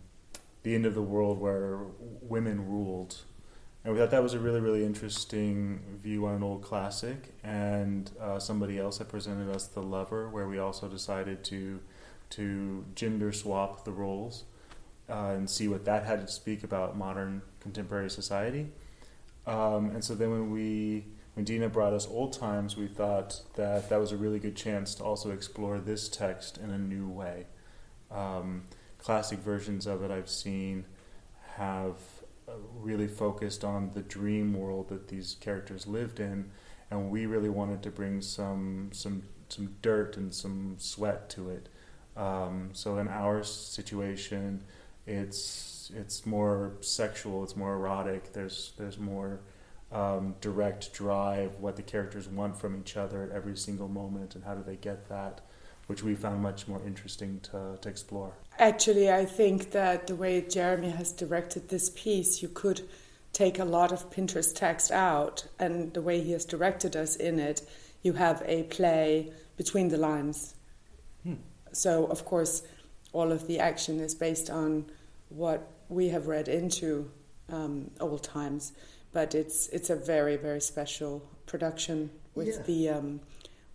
the 0.63 0.75
end 0.75 0.85
of 0.85 0.93
the 0.93 1.01
world 1.01 1.39
where 1.39 1.79
women 2.21 2.67
ruled. 2.69 3.21
And 3.85 3.93
we 3.93 3.99
thought 3.99 4.09
that 4.09 4.23
was 4.23 4.33
a 4.33 4.39
really, 4.39 4.61
really 4.61 4.83
interesting 4.83 5.79
view 6.01 6.25
on 6.25 6.33
an 6.33 6.43
old 6.43 6.63
classic. 6.63 7.35
And 7.43 8.09
uh, 8.19 8.39
somebody 8.39 8.79
else 8.79 8.97
had 8.97 9.07
presented 9.09 9.47
us 9.55 9.67
The 9.67 9.83
Lover, 9.83 10.27
where 10.27 10.47
we 10.47 10.57
also 10.57 10.87
decided 10.87 11.43
to 11.45 11.79
to 12.31 12.83
gender 12.95 13.31
swap 13.31 13.85
the 13.85 13.91
roles 13.91 14.45
uh, 15.07 15.33
and 15.35 15.47
see 15.47 15.67
what 15.67 15.85
that 15.85 16.03
had 16.03 16.19
to 16.21 16.27
speak 16.27 16.63
about 16.63 16.97
modern 16.97 17.43
contemporary 17.59 18.09
society. 18.09 18.71
Um, 19.45 19.91
and 19.91 20.03
so 20.03 20.15
then 20.15 20.31
when 20.31 20.49
we 20.49 21.05
when 21.35 21.45
Dina 21.45 21.69
brought 21.69 21.93
us 21.93 22.07
old 22.07 22.33
times, 22.33 22.75
we 22.75 22.87
thought 22.87 23.41
that 23.55 23.89
that 23.89 23.99
was 23.99 24.11
a 24.11 24.17
really 24.17 24.39
good 24.39 24.55
chance 24.55 24.95
to 24.95 25.03
also 25.03 25.29
explore 25.29 25.77
this 25.77 26.09
text 26.09 26.57
in 26.57 26.71
a 26.71 26.79
new 26.79 27.07
way. 27.07 27.45
Um, 28.09 28.63
classic 28.97 29.37
versions 29.37 29.85
of 29.85 30.01
it 30.01 30.09
I've 30.09 30.29
seen 30.29 30.87
have 31.57 31.97
really 32.73 33.07
focused 33.07 33.63
on 33.63 33.91
the 33.93 34.01
dream 34.01 34.53
world 34.53 34.89
that 34.89 35.07
these 35.07 35.35
characters 35.39 35.87
lived 35.87 36.19
in, 36.19 36.51
and 36.91 37.09
we 37.09 37.25
really 37.25 37.49
wanted 37.49 37.81
to 37.83 37.89
bring 37.89 38.21
some 38.21 38.89
some 38.93 39.23
some 39.49 39.75
dirt 39.81 40.17
and 40.17 40.33
some 40.33 40.75
sweat 40.77 41.29
to 41.29 41.49
it. 41.49 41.69
Um, 42.17 42.69
so 42.73 42.97
in 42.97 43.07
our 43.07 43.43
situation, 43.43 44.63
it's 45.05 45.91
it's 45.95 46.25
more 46.25 46.73
sexual, 46.81 47.43
it's 47.43 47.55
more 47.55 47.73
erotic. 47.73 48.33
There's 48.33 48.73
there's 48.77 48.97
more 48.97 49.41
um, 49.91 50.35
direct 50.41 50.93
drive, 50.93 51.55
what 51.59 51.75
the 51.75 51.83
characters 51.83 52.27
want 52.27 52.57
from 52.57 52.79
each 52.79 52.97
other 52.97 53.23
at 53.23 53.31
every 53.31 53.55
single 53.55 53.87
moment, 53.87 54.35
and 54.35 54.43
how 54.43 54.55
do 54.55 54.63
they 54.63 54.75
get 54.77 55.09
that, 55.09 55.41
which 55.87 56.03
we 56.03 56.15
found 56.15 56.41
much 56.41 56.67
more 56.67 56.81
interesting 56.85 57.39
to, 57.41 57.77
to 57.81 57.89
explore. 57.89 58.33
Actually, 58.59 59.11
I 59.11 59.25
think 59.25 59.71
that 59.71 60.07
the 60.07 60.15
way 60.15 60.41
Jeremy 60.41 60.89
has 60.89 61.11
directed 61.11 61.69
this 61.69 61.89
piece, 61.91 62.41
you 62.41 62.47
could 62.49 62.81
take 63.33 63.59
a 63.59 63.65
lot 63.65 63.91
of 63.91 64.09
Pinter's 64.09 64.53
text 64.53 64.91
out, 64.91 65.45
and 65.59 65.93
the 65.93 66.01
way 66.01 66.21
he 66.21 66.31
has 66.31 66.45
directed 66.45 66.95
us 66.95 67.15
in 67.17 67.39
it, 67.39 67.61
you 68.01 68.13
have 68.13 68.41
a 68.45 68.63
play 68.63 69.31
between 69.57 69.89
the 69.89 69.97
lines. 69.97 70.55
So, 71.71 72.05
of 72.05 72.23
course, 72.23 72.63
all 73.11 73.31
of 73.33 73.47
the 73.47 73.59
action 73.59 73.99
is 73.99 74.15
based 74.15 74.49
on 74.49 74.85
what 75.27 75.67
we 75.89 76.07
have 76.09 76.27
read 76.27 76.47
into 76.47 77.11
um, 77.51 77.91
old 77.99 78.23
times, 78.23 78.71
but 79.11 79.35
it's 79.35 79.67
it's 79.69 79.89
a 79.89 79.95
very 79.95 80.37
very 80.37 80.61
special 80.61 81.21
production 81.45 82.09
with 82.33 82.47
Yeah. 82.47 82.61
the 82.65 82.89
um, 82.89 83.19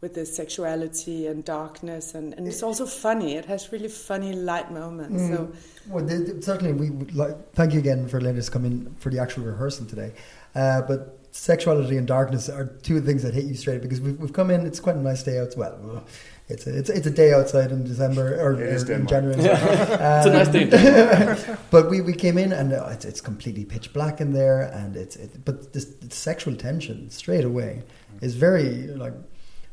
with 0.01 0.15
the 0.15 0.25
sexuality 0.25 1.27
and 1.27 1.45
darkness, 1.45 2.15
and, 2.15 2.33
and 2.39 2.47
it's 2.49 2.63
also 2.63 2.87
funny. 2.87 3.35
It 3.37 3.45
has 3.45 3.71
really 3.73 3.89
funny 3.89 4.33
light 4.33 4.71
moments. 4.73 5.23
So 5.29 5.37
Mm. 5.47 5.55
Well, 5.89 6.05
the, 6.05 6.17
the- 6.19 6.43
certainly, 6.43 6.73
we 6.73 6.91
would 6.91 7.15
like. 7.15 7.53
Thank 7.55 7.73
you 7.73 7.79
again 7.81 8.09
for 8.09 8.21
letting 8.21 8.39
us 8.39 8.49
come 8.51 8.65
in 8.67 8.95
for 8.99 9.11
the 9.11 9.19
actual 9.19 9.45
rehearsal 9.45 9.87
today. 9.87 10.13
Uh, 10.55 10.83
but 10.83 11.19
sexuality 11.33 11.97
and 11.97 12.07
darkness 12.07 12.49
are 12.49 12.67
two 12.83 13.01
things 13.01 13.23
that 13.23 13.35
hit 13.35 13.45
you 13.45 13.55
straight 13.55 13.81
because 13.83 14.01
we've, 14.01 14.19
we've 14.21 14.33
come 14.33 14.51
in. 14.51 14.67
It's 14.67 14.81
quite 14.81 14.97
a 14.97 15.01
nice 15.03 15.23
day 15.23 15.39
out. 15.39 15.55
Well, 15.57 16.05
it's 16.49 16.67
a, 16.67 16.79
it's 16.79 16.91
it's 16.91 17.07
a 17.07 17.11
day 17.11 17.33
outside 17.33 17.71
in 17.73 17.85
December 17.85 18.39
or, 18.41 18.55
It 18.61 18.69
is 18.75 18.89
or 18.91 18.95
in 18.95 19.07
Denmark. 19.07 19.37
January. 19.37 19.59
It's 20.19 20.27
a 20.27 20.33
nice 20.33 20.49
day. 20.49 21.57
but 21.71 21.89
we, 21.91 22.01
we 22.01 22.13
came 22.13 22.37
in 22.39 22.53
and 22.53 22.73
uh, 22.73 22.89
it's, 22.93 23.05
it's 23.05 23.21
completely 23.21 23.65
pitch 23.65 23.93
black 23.93 24.21
in 24.21 24.33
there, 24.33 24.63
and 24.63 24.97
it's 24.97 25.17
it, 25.17 25.45
but 25.45 25.73
this, 25.73 25.85
the 25.87 26.11
sexual 26.15 26.55
tension 26.57 27.11
straight 27.11 27.45
away 27.45 27.83
is 28.21 28.35
very 28.35 28.89
like 28.89 29.15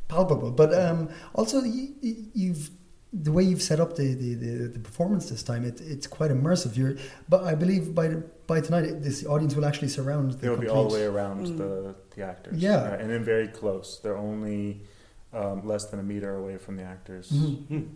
palpable. 0.08 0.50
But 0.50 0.74
um, 0.74 1.08
also 1.34 1.62
you, 1.62 1.94
you've 2.34 2.70
the 3.10 3.32
way 3.32 3.42
you've 3.42 3.62
set 3.62 3.80
up 3.80 3.96
the, 3.96 4.12
the, 4.12 4.34
the, 4.34 4.68
the 4.68 4.78
performance 4.78 5.30
this 5.30 5.42
time, 5.42 5.64
it, 5.64 5.80
it's 5.80 6.06
quite 6.06 6.30
immersive. 6.30 6.76
You're, 6.76 6.96
but 7.26 7.42
I 7.42 7.54
believe 7.54 7.94
by 7.94 8.08
the, 8.08 8.16
by 8.46 8.60
tonight, 8.60 8.84
it- 8.84 9.02
this 9.02 9.24
audience 9.24 9.54
will 9.54 9.64
actually 9.64 9.88
surround. 9.88 10.32
The 10.32 10.36
They 10.36 10.48
will 10.50 10.58
be 10.58 10.68
all 10.68 10.88
the 10.88 10.94
way 10.94 11.04
around 11.04 11.46
the, 11.56 11.94
the 12.14 12.22
actors. 12.22 12.58
Yeah. 12.58 12.76
Uh, 12.76 12.96
and 13.00 13.10
then 13.10 13.24
very 13.24 13.48
close. 13.48 13.98
They're 14.02 14.18
only 14.18 14.82
um, 15.32 15.66
less 15.66 15.86
than 15.86 16.00
a 16.00 16.02
meter 16.02 16.34
away 16.36 16.58
from 16.58 16.76
the 16.76 16.82
actors. 16.82 17.30
Mhm. 17.32 17.88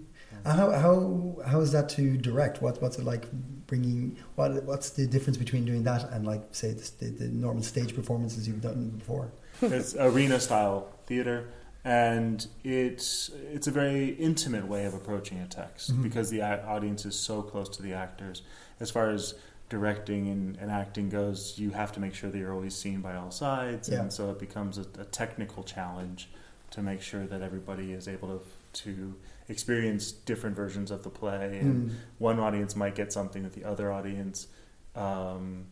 Uh, 0.46 0.54
How, 0.56 0.70
how 0.70 1.36
how 1.46 1.60
is 1.60 1.72
that 1.72 1.90
to 1.90 2.16
direct? 2.16 2.62
What 2.62 2.80
what's 2.80 2.98
it 2.98 3.04
like 3.04 3.26
bringing? 3.66 4.16
What 4.36 4.64
what's 4.64 4.88
the 4.90 5.06
difference 5.06 5.36
between 5.36 5.66
doing 5.66 5.82
that 5.82 6.10
and 6.10 6.24
like 6.26 6.42
say 6.52 6.72
the, 6.72 6.90
the, 7.00 7.06
the 7.24 7.28
normal 7.28 7.62
stage 7.62 7.94
performances 7.94 8.48
you've 8.48 8.62
done 8.62 8.88
before? 8.96 9.30
it's 9.60 9.94
arena 9.94 10.40
style 10.40 10.88
theater 11.06 11.48
and 11.84 12.46
it's 12.62 13.30
it's 13.52 13.66
a 13.66 13.70
very 13.70 14.10
intimate 14.10 14.66
way 14.66 14.84
of 14.84 14.94
approaching 14.94 15.38
a 15.40 15.46
text 15.46 15.92
Mhm. 15.92 16.02
because 16.02 16.30
the 16.30 16.40
a- 16.40 16.64
audience 16.64 17.04
is 17.04 17.16
so 17.18 17.42
close 17.42 17.68
to 17.70 17.82
the 17.82 17.92
actors 17.92 18.42
as 18.78 18.90
far 18.90 19.10
as 19.10 19.34
directing 19.68 20.28
and, 20.28 20.56
and 20.58 20.70
acting 20.70 21.08
goes 21.08 21.58
you 21.58 21.70
have 21.70 21.90
to 21.92 21.98
make 22.00 22.14
sure 22.14 22.30
that 22.30 22.38
you're 22.38 22.52
always 22.52 22.74
seen 22.76 23.00
by 23.00 23.16
all 23.16 23.30
sides 23.30 23.88
Yeah. 23.88 24.00
and 24.02 24.12
so 24.12 24.30
it 24.30 24.38
becomes 24.38 24.78
a, 24.78 24.82
a 24.98 25.04
technical 25.04 25.64
challenge 25.64 26.28
to 26.70 26.82
make 26.82 27.02
sure 27.02 27.26
that 27.26 27.42
everybody 27.42 27.92
is 27.92 28.06
able 28.06 28.38
to 28.38 28.44
to 28.84 29.14
experience 29.50 30.12
different 30.12 30.56
versions 30.56 30.90
of 30.90 31.02
the 31.02 31.10
play 31.10 31.58
and 31.58 31.90
Mm. 31.90 31.94
one 32.18 32.38
audience 32.40 32.74
might 32.74 32.94
get 32.94 33.12
something 33.12 33.42
that 33.42 33.52
the 33.52 33.64
other 33.64 33.92
audience 33.92 34.46
um, 34.94 35.66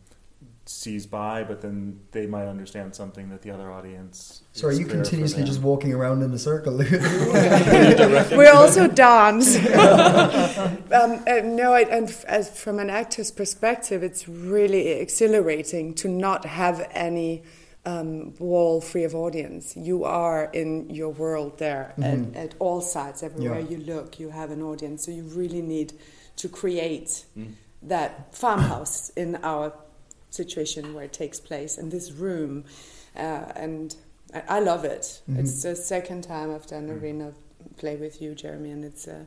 sees 0.65 1.05
by, 1.05 1.43
but 1.43 1.61
then 1.61 1.99
they 2.11 2.25
might 2.27 2.45
understand 2.47 2.95
something 2.95 3.29
that 3.29 3.41
the 3.41 3.51
other 3.51 3.71
audience. 3.71 4.43
So 4.53 4.67
are 4.67 4.71
you 4.71 4.85
continuously 4.85 5.43
just 5.43 5.61
walking 5.61 5.91
around 5.93 6.21
in 6.21 6.31
a 6.33 6.39
circle? 6.39 6.77
We're 6.77 8.53
also 8.53 8.87
dance. 8.87 9.55
um, 9.57 11.23
uh, 11.27 11.41
no, 11.43 11.73
I, 11.73 11.81
and 11.89 12.09
f- 12.09 12.25
as 12.25 12.49
from 12.59 12.79
an 12.79 12.89
actor's 12.89 13.31
perspective, 13.31 14.03
it's 14.03 14.27
really 14.27 14.87
exhilarating 14.89 15.93
to 15.95 16.07
not 16.07 16.45
have 16.45 16.87
any 16.91 17.43
um, 17.85 18.35
wall 18.37 18.79
free 18.81 19.03
of 19.03 19.15
audience. 19.15 19.75
You 19.75 20.03
are 20.03 20.45
in 20.53 20.89
your 20.89 21.09
world 21.09 21.57
there 21.57 21.93
Mhm. 21.97 22.35
at, 22.35 22.43
at 22.45 22.55
all 22.59 22.81
sides, 22.81 23.23
everywhere 23.23 23.59
Yeah. 23.59 23.69
you 23.69 23.77
look, 23.83 24.19
you 24.19 24.29
have 24.29 24.51
an 24.51 24.61
audience. 24.61 25.03
So 25.05 25.11
you 25.11 25.23
really 25.23 25.61
need 25.61 25.93
to 26.37 26.47
create 26.47 27.25
Mm. 27.37 27.53
that 27.81 28.33
farmhouse 28.35 29.09
in 29.17 29.35
our 29.43 29.73
situation 30.31 30.93
where 30.95 31.03
it 31.05 31.13
takes 31.13 31.39
place 31.39 31.77
in 31.77 31.89
this 31.89 32.11
room, 32.11 32.65
uh, 33.15 33.45
and 33.55 33.95
I, 34.33 34.43
I 34.57 34.59
love 34.59 34.83
it. 34.85 35.21
Mhm. 35.29 35.39
It's 35.39 35.61
the 35.61 35.75
second 35.75 36.23
time 36.23 36.49
I've 36.55 36.67
done 36.67 36.87
Mm. 36.87 37.01
arena 37.01 37.33
play 37.77 37.95
with 37.97 38.21
you, 38.21 38.33
Jeremy, 38.35 38.71
and 38.71 38.83
it's. 38.83 39.07
Uh, 39.07 39.25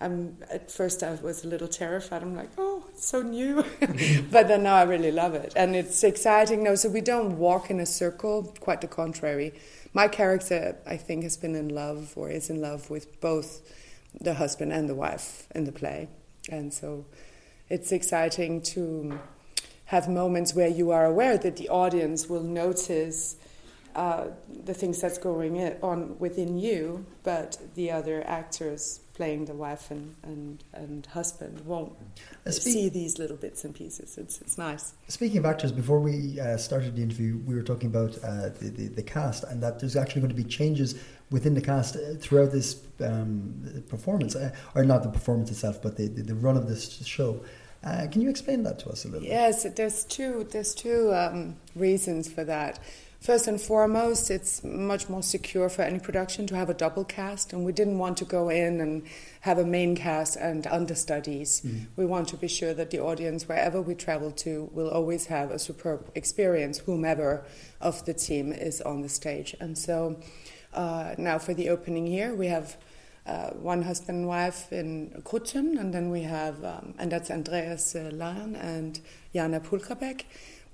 I'm 0.00 0.36
at 0.50 0.70
first 0.70 1.02
I 1.02 1.14
was 1.22 1.44
a 1.44 1.48
little 1.48 1.68
terrified. 1.68 2.22
I'm 2.22 2.36
like, 2.36 2.50
oh, 2.58 2.84
it's 2.90 3.06
so 3.06 3.22
new, 3.22 3.64
but 4.30 4.48
then 4.48 4.62
now 4.64 4.74
I 4.74 4.82
really 4.82 5.12
love 5.12 5.34
it, 5.34 5.52
and 5.56 5.74
it's 5.76 6.02
exciting. 6.04 6.62
No, 6.62 6.74
so 6.74 6.88
we 6.88 7.00
don't 7.00 7.38
walk 7.38 7.70
in 7.70 7.80
a 7.80 7.86
circle. 7.86 8.54
Quite 8.60 8.80
the 8.80 8.88
contrary. 8.88 9.52
My 9.94 10.08
character, 10.08 10.76
I 10.86 10.96
think, 10.96 11.22
has 11.22 11.36
been 11.36 11.54
in 11.54 11.68
love 11.68 12.12
or 12.16 12.28
is 12.28 12.50
in 12.50 12.60
love 12.60 12.90
with 12.90 13.20
both 13.20 13.62
the 14.20 14.34
husband 14.34 14.72
and 14.72 14.88
the 14.88 14.94
wife 14.94 15.46
in 15.54 15.64
the 15.64 15.72
play, 15.72 16.08
and 16.50 16.74
so 16.74 17.04
it's 17.70 17.92
exciting 17.92 18.60
to 18.62 19.18
have 19.86 20.08
moments 20.08 20.54
where 20.54 20.68
you 20.68 20.90
are 20.90 21.04
aware 21.04 21.36
that 21.38 21.56
the 21.56 21.68
audience 21.68 22.28
will 22.28 22.42
notice 22.42 23.36
uh, 23.94 24.26
the 24.64 24.74
things 24.74 25.00
that's 25.00 25.18
going 25.18 25.60
on 25.82 26.18
within 26.18 26.58
you, 26.58 27.04
but 27.22 27.58
the 27.74 27.90
other 27.92 28.24
actors 28.26 29.00
playing 29.14 29.44
the 29.44 29.54
wife 29.54 29.92
and, 29.92 30.16
and, 30.24 30.64
and 30.72 31.06
husband 31.06 31.60
won't 31.64 31.92
Uh, 32.44 32.50
speak- 32.50 32.74
see 32.74 32.88
these 32.88 33.18
little 33.20 33.36
bits 33.36 33.64
and 33.64 33.72
pieces. 33.72 34.18
It's, 34.18 34.40
it's 34.40 34.58
nice. 34.58 34.94
Speaking 35.06 35.38
of 35.38 35.44
actors, 35.46 35.70
before 35.70 36.00
we 36.00 36.40
uh, 36.40 36.56
started 36.56 36.96
the 36.96 37.02
interview, 37.02 37.38
we 37.46 37.54
were 37.54 37.62
talking 37.62 37.88
about 37.88 38.16
uh, 38.24 38.48
the, 38.58 38.70
the 38.70 38.88
the 38.88 39.02
cast 39.02 39.44
and 39.44 39.62
that 39.62 39.78
there's 39.78 39.94
actually 39.94 40.22
going 40.22 40.34
to 40.36 40.42
be 40.42 40.48
changes 40.60 40.96
within 41.30 41.54
the 41.54 41.60
cast 41.60 41.94
uh, 41.94 42.00
throughout 42.18 42.50
this 42.50 42.82
um, 43.00 43.84
performance, 43.88 44.34
uh, 44.34 44.50
or 44.74 44.84
not 44.84 45.04
the 45.04 45.08
performance 45.10 45.52
itself, 45.52 45.80
but 45.80 45.96
the, 45.96 46.08
the, 46.08 46.22
the 46.22 46.34
run 46.34 46.56
of 46.56 46.66
this 46.66 46.82
show. 47.06 47.40
Uh, 47.84 48.06
can 48.10 48.22
you 48.22 48.30
explain 48.30 48.62
that 48.62 48.78
to 48.78 48.88
us 48.88 49.04
a 49.04 49.08
little? 49.08 49.20
bit? 49.20 49.28
Yes, 49.28 49.64
there's 49.76 50.04
two, 50.04 50.46
there's 50.50 50.74
two 50.74 51.12
um, 51.12 51.56
reasons 51.74 52.32
for 52.32 52.42
that. 52.44 52.78
First 53.20 53.46
and 53.46 53.58
foremost, 53.58 54.30
it's 54.30 54.62
much 54.62 55.08
more 55.08 55.22
secure 55.22 55.70
for 55.70 55.80
any 55.80 55.98
production 55.98 56.46
to 56.48 56.56
have 56.56 56.68
a 56.68 56.74
double 56.74 57.04
cast, 57.04 57.54
and 57.54 57.64
we 57.64 57.72
didn't 57.72 57.98
want 57.98 58.18
to 58.18 58.26
go 58.26 58.50
in 58.50 58.82
and 58.82 59.02
have 59.40 59.56
a 59.56 59.64
main 59.64 59.96
cast 59.96 60.36
and 60.36 60.66
understudies. 60.66 61.66
We 61.96 62.04
want 62.04 62.28
to 62.28 62.36
be 62.36 62.48
sure 62.48 62.74
that 62.74 62.90
the 62.90 63.00
audience, 63.00 63.48
wherever 63.48 63.80
we 63.80 63.94
travel 63.94 64.30
to, 64.30 64.68
will 64.74 64.90
always 64.90 65.24
have 65.26 65.50
a 65.50 65.58
superb 65.58 66.10
experience, 66.14 66.80
whomever 66.80 67.46
of 67.80 68.04
the 68.04 68.12
team 68.12 68.52
is 68.52 68.82
on 68.82 69.00
the 69.00 69.08
stage. 69.08 69.56
And 69.58 69.78
so 69.78 70.20
uh, 70.74 71.14
now 71.16 71.38
for 71.38 71.54
the 71.54 71.70
opening 71.70 72.06
here, 72.06 72.34
we 72.34 72.48
have 72.48 72.76
uh, 73.26 73.50
one 73.50 73.82
husband 73.82 74.18
and 74.18 74.28
wife 74.28 74.72
in 74.72 75.10
Krudttønden, 75.24 75.78
and 75.78 75.94
then 75.94 76.10
we 76.10 76.22
have, 76.22 76.62
um, 76.64 76.94
and 76.98 77.10
that's 77.10 77.30
Andreas 77.30 77.94
uh, 77.94 78.10
and 78.60 79.00
Jana 79.32 79.60
Pulkerbeck, 79.60 80.24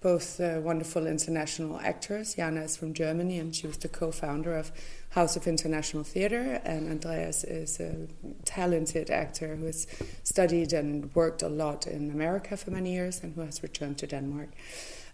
both 0.01 0.41
uh, 0.41 0.61
wonderful 0.63 1.07
international 1.07 1.79
actors. 1.81 2.35
Jana 2.35 2.63
is 2.63 2.77
from 2.77 2.93
Germany, 2.95 3.39
and 3.39 3.55
she 3.55 3.67
was 3.67 3.77
the 3.77 3.89
co-founder 3.89 4.57
of 4.57 4.73
House 5.11 5.37
of 5.37 5.47
International 5.47 6.03
Theatre, 6.03 6.61
and 6.65 6.91
Andreas 6.91 7.45
is 7.45 7.79
a 7.81 8.09
talented 8.45 9.11
actor 9.11 9.57
who 9.57 9.67
has 9.67 9.87
studied 10.25 10.73
and 10.73 11.15
worked 11.15 11.43
a 11.43 11.49
lot 11.49 11.87
in 11.87 12.11
America 12.11 12.57
for 12.57 12.71
many 12.71 12.93
years, 12.93 13.21
and 13.23 13.35
who 13.35 13.43
has 13.43 13.63
returned 13.63 13.99
to 13.99 14.07
Denmark. 14.07 14.51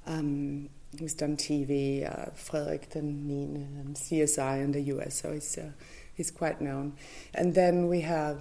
Um, 0.07 0.71
he's 0.99 1.15
done 1.15 1.37
TV, 1.37 2.07
uh, 2.07 2.31
Frederik 2.35 2.91
den 2.91 3.27
Nine, 3.27 3.85
and 3.85 3.97
CSI 3.97 4.63
in 4.63 4.73
the 4.73 4.83
US, 4.83 5.21
so 5.21 5.33
he's 5.33 5.59
uh, 5.59 5.73
he's 6.17 6.31
quite 6.31 6.61
known. 6.61 6.95
And 7.35 7.55
then 7.55 7.87
we 7.89 8.01
have 8.01 8.41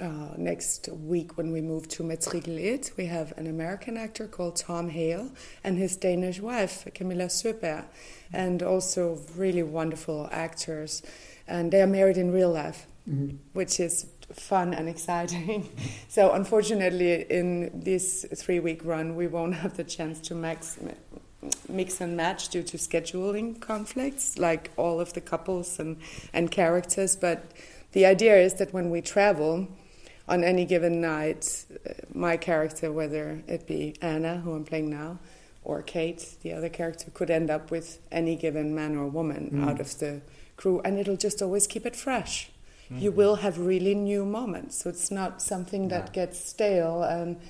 uh, 0.00 0.30
next 0.36 0.88
week 0.88 1.36
when 1.36 1.52
we 1.52 1.60
move 1.60 1.86
to 1.86 2.02
Matrikel 2.02 2.58
1, 2.58 2.94
we 2.96 3.06
have 3.06 3.32
an 3.36 3.46
American 3.46 3.96
actor 3.96 4.26
called 4.26 4.56
Tom 4.56 4.88
Hale 4.88 5.30
and 5.62 5.78
his 5.78 5.96
Danish 5.96 6.40
wife 6.40 6.86
Camilla 6.94 7.26
Søberg, 7.26 7.84
and 8.32 8.62
also 8.62 9.20
really 9.36 9.62
wonderful 9.62 10.28
actors. 10.32 11.02
And 11.46 11.70
they 11.70 11.80
are 11.80 11.86
married 11.86 12.16
in 12.16 12.32
real 12.32 12.50
life, 12.50 12.86
which 13.52 13.78
is 13.78 14.06
fun 14.32 14.74
and 14.74 14.88
exciting. 14.88 15.68
so 16.08 16.32
unfortunately, 16.32 17.26
in 17.30 17.70
this 17.78 18.26
three-week 18.34 18.84
run, 18.84 19.14
we 19.14 19.28
won't 19.28 19.54
have 19.62 19.76
the 19.76 19.84
chance 19.84 20.18
to 20.20 20.34
max 20.34 20.78
mix 21.68 22.00
and 22.00 22.16
match 22.16 22.48
due 22.48 22.62
to 22.62 22.76
scheduling 22.76 23.60
conflicts, 23.60 24.38
like 24.38 24.70
all 24.76 25.00
of 25.00 25.12
the 25.12 25.20
couples 25.20 25.78
and, 25.78 25.96
and 26.32 26.50
characters. 26.50 27.16
But 27.16 27.44
the 27.92 28.06
idea 28.06 28.36
is 28.36 28.54
that 28.54 28.72
when 28.72 28.90
we 28.90 29.00
travel, 29.00 29.68
on 30.28 30.42
any 30.42 30.64
given 30.64 31.00
night, 31.00 31.64
uh, 31.88 31.92
my 32.12 32.36
character, 32.36 32.90
whether 32.90 33.42
it 33.46 33.66
be 33.66 33.94
Anna, 34.00 34.38
who 34.38 34.54
I'm 34.54 34.64
playing 34.64 34.90
now, 34.90 35.18
or 35.62 35.82
Kate, 35.82 36.36
the 36.42 36.52
other 36.52 36.68
character, 36.68 37.10
could 37.12 37.30
end 37.30 37.50
up 37.50 37.70
with 37.70 37.98
any 38.10 38.36
given 38.36 38.74
man 38.74 38.96
or 38.96 39.06
woman 39.06 39.64
out 39.66 39.80
of 39.80 39.98
the 39.98 40.20
crew, 40.56 40.80
and 40.84 40.98
it'll 40.98 41.16
just 41.16 41.40
always 41.42 41.66
keep 41.66 41.86
it 41.86 41.96
fresh. 41.96 42.50
You 42.90 43.10
will 43.10 43.36
have 43.36 43.58
really 43.58 43.94
new 43.94 44.26
moments, 44.26 44.76
so 44.76 44.90
it's 44.90 45.10
not 45.10 45.40
something 45.40 45.88
that 45.88 46.12
gets 46.12 46.38
stale 46.38 47.02
and 47.02 47.40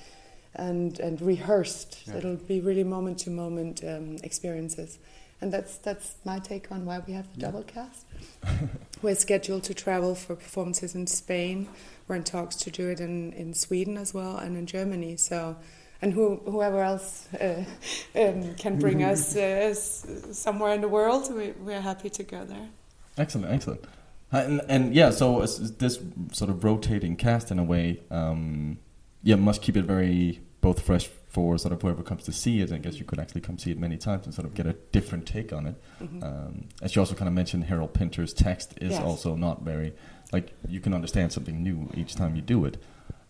and 0.55 0.99
and 0.99 1.21
rehearsed. 1.21 1.99
Yeah. 2.05 2.17
It'll 2.17 2.35
be 2.35 2.61
really 2.61 2.83
moment 2.83 3.19
to 3.19 3.29
moment 3.29 3.83
um, 3.83 4.17
experiences, 4.23 4.99
and 5.41 5.51
that's 5.51 5.77
that's 5.77 6.15
my 6.25 6.39
take 6.39 6.71
on 6.71 6.85
why 6.85 7.01
we 7.05 7.13
have 7.13 7.31
the 7.33 7.39
double 7.39 7.63
cast. 7.63 8.05
We're 9.01 9.15
scheduled 9.15 9.63
to 9.65 9.73
travel 9.73 10.15
for 10.15 10.35
performances 10.35 10.95
in 10.95 11.07
Spain. 11.07 11.67
We're 12.07 12.15
in 12.15 12.23
talks 12.23 12.55
to 12.57 12.71
do 12.71 12.89
it 12.89 12.99
in, 12.99 13.33
in 13.33 13.53
Sweden 13.53 13.97
as 13.97 14.13
well 14.13 14.37
and 14.37 14.55
in 14.57 14.65
Germany. 14.65 15.17
So, 15.17 15.55
and 16.01 16.13
who, 16.13 16.37
whoever 16.45 16.81
else 16.81 17.27
uh, 17.33 17.65
um, 18.15 18.55
can 18.55 18.79
bring 18.79 19.03
us 19.03 19.35
uh, 19.37 19.73
somewhere 19.73 20.73
in 20.73 20.81
the 20.81 20.87
world, 20.87 21.33
we, 21.33 21.51
we're 21.51 21.81
happy 21.81 22.09
to 22.11 22.23
go 22.23 22.45
there. 22.45 22.69
Excellent, 23.17 23.51
excellent. 23.51 23.83
And, 24.31 24.61
and 24.67 24.93
yeah, 24.93 25.11
so 25.11 25.39
this 25.41 25.99
sort 26.31 26.49
of 26.49 26.63
rotating 26.63 27.15
cast 27.15 27.51
in 27.51 27.59
a 27.59 27.63
way, 27.63 28.01
um, 28.11 28.79
yeah, 29.23 29.35
must 29.35 29.61
keep 29.61 29.77
it 29.77 29.85
very 29.85 30.41
both 30.65 30.81
fresh 30.81 31.07
for 31.29 31.59
sort 31.59 31.71
of 31.71 31.79
whoever 31.83 32.01
comes 32.01 32.23
to 32.23 32.31
see 32.31 32.59
it. 32.61 32.71
I 32.71 32.79
guess 32.79 32.95
you 32.97 33.05
could 33.05 33.19
actually 33.19 33.41
come 33.41 33.57
see 33.59 33.69
it 33.69 33.77
many 33.77 33.97
times 33.97 34.25
and 34.25 34.33
sort 34.33 34.47
of 34.47 34.55
get 34.55 34.65
a 34.65 34.73
different 34.91 35.27
take 35.27 35.53
on 35.53 35.67
it. 35.67 35.75
Um, 36.01 36.69
as 36.81 36.95
you 36.95 37.01
also 37.03 37.13
kind 37.13 37.27
of 37.27 37.35
mentioned, 37.35 37.65
Harold 37.65 37.93
Pinter's 37.93 38.33
text 38.33 38.73
is 38.81 38.93
Yes. 38.93 39.03
also 39.03 39.35
not 39.35 39.61
very 39.61 39.93
like 40.33 40.53
you 40.67 40.79
can 40.79 40.93
understand 40.99 41.31
something 41.31 41.61
new 41.61 41.77
each 41.93 42.15
time 42.15 42.35
you 42.35 42.41
do 42.41 42.65
it. 42.65 42.75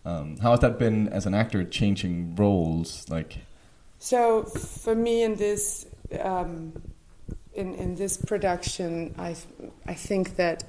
Um, 0.06 0.38
how 0.38 0.52
has 0.52 0.60
that 0.60 0.78
been 0.78 1.08
as 1.08 1.26
an 1.26 1.34
actor 1.34 1.62
changing 1.64 2.36
roles? 2.36 2.88
Like, 3.10 3.32
So 3.98 4.44
for 4.84 4.94
me, 4.94 5.22
in 5.22 5.34
this 5.36 5.86
um, 6.20 6.72
in 7.52 7.74
in 7.74 7.96
this 7.96 8.16
production, 8.16 9.14
I 9.18 9.36
I 9.92 9.94
think 10.08 10.36
that 10.36 10.64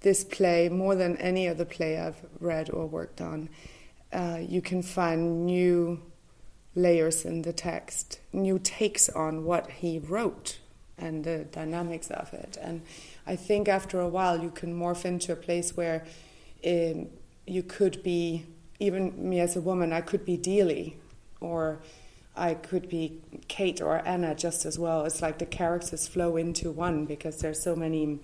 this 0.00 0.24
play, 0.24 0.68
more 0.68 0.96
than 0.96 1.16
any 1.18 1.48
other 1.52 1.64
play 1.76 1.92
I've 1.98 2.20
read 2.40 2.70
or 2.70 2.86
worked 2.86 3.20
on, 3.20 3.48
uh, 4.12 4.38
you 4.40 4.62
can 4.62 4.82
find 4.82 5.44
new 5.46 6.00
layers 6.74 7.24
in 7.24 7.42
the 7.42 7.52
text, 7.52 8.20
new 8.32 8.58
takes 8.58 9.08
on 9.08 9.44
what 9.44 9.70
he 9.70 9.98
wrote, 9.98 10.58
and 10.96 11.24
the 11.24 11.44
dynamics 11.52 12.10
of 12.10 12.32
it. 12.32 12.56
And 12.60 12.82
I 13.26 13.36
think 13.36 13.68
after 13.68 14.00
a 14.00 14.08
while, 14.08 14.40
you 14.42 14.50
can 14.50 14.78
morph 14.78 15.04
into 15.04 15.32
a 15.32 15.36
place 15.36 15.76
where 15.76 16.04
um, 16.66 17.08
you 17.46 17.62
could 17.62 18.02
be 18.02 18.46
even 18.80 19.28
me 19.28 19.40
as 19.40 19.56
a 19.56 19.60
woman. 19.60 19.92
I 19.92 20.00
could 20.00 20.24
be 20.24 20.38
Deeley, 20.38 20.94
or 21.40 21.80
I 22.36 22.54
could 22.54 22.88
be 22.88 23.20
Kate 23.48 23.80
or 23.80 24.06
Anna 24.06 24.34
just 24.34 24.64
as 24.64 24.78
well. 24.78 25.04
It's 25.04 25.20
like 25.20 25.38
the 25.38 25.46
characters 25.46 26.06
flow 26.06 26.36
into 26.36 26.70
one 26.70 27.04
because 27.04 27.38
there's 27.38 27.60
so 27.62 27.74
many 27.74 28.20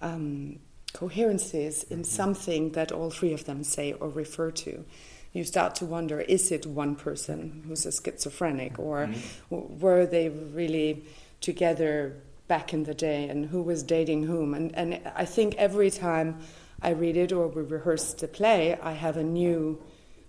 um, 0.00 0.58
coherences 0.92 1.84
in 1.84 2.04
something 2.04 2.72
that 2.72 2.92
all 2.92 3.10
three 3.10 3.32
of 3.32 3.44
them 3.44 3.64
say 3.64 3.92
or 3.92 4.08
refer 4.08 4.50
to. 4.50 4.84
You 5.32 5.44
start 5.44 5.74
to 5.76 5.86
wonder: 5.86 6.20
Is 6.20 6.52
it 6.52 6.66
one 6.66 6.94
person 6.94 7.64
who's 7.66 7.86
a 7.86 7.92
schizophrenic, 7.92 8.78
or 8.78 9.08
w- 9.50 9.68
were 9.80 10.04
they 10.06 10.28
really 10.28 11.04
together 11.40 12.16
back 12.48 12.74
in 12.74 12.84
the 12.84 12.94
day, 12.94 13.28
and 13.28 13.46
who 13.46 13.62
was 13.62 13.82
dating 13.82 14.24
whom? 14.24 14.52
And 14.52 14.74
and 14.76 15.00
I 15.16 15.24
think 15.24 15.54
every 15.54 15.90
time 15.90 16.40
I 16.82 16.90
read 16.90 17.16
it 17.16 17.32
or 17.32 17.48
we 17.48 17.62
rehearse 17.62 18.12
the 18.12 18.28
play, 18.28 18.78
I 18.82 18.92
have 18.92 19.16
a 19.16 19.22
new 19.22 19.80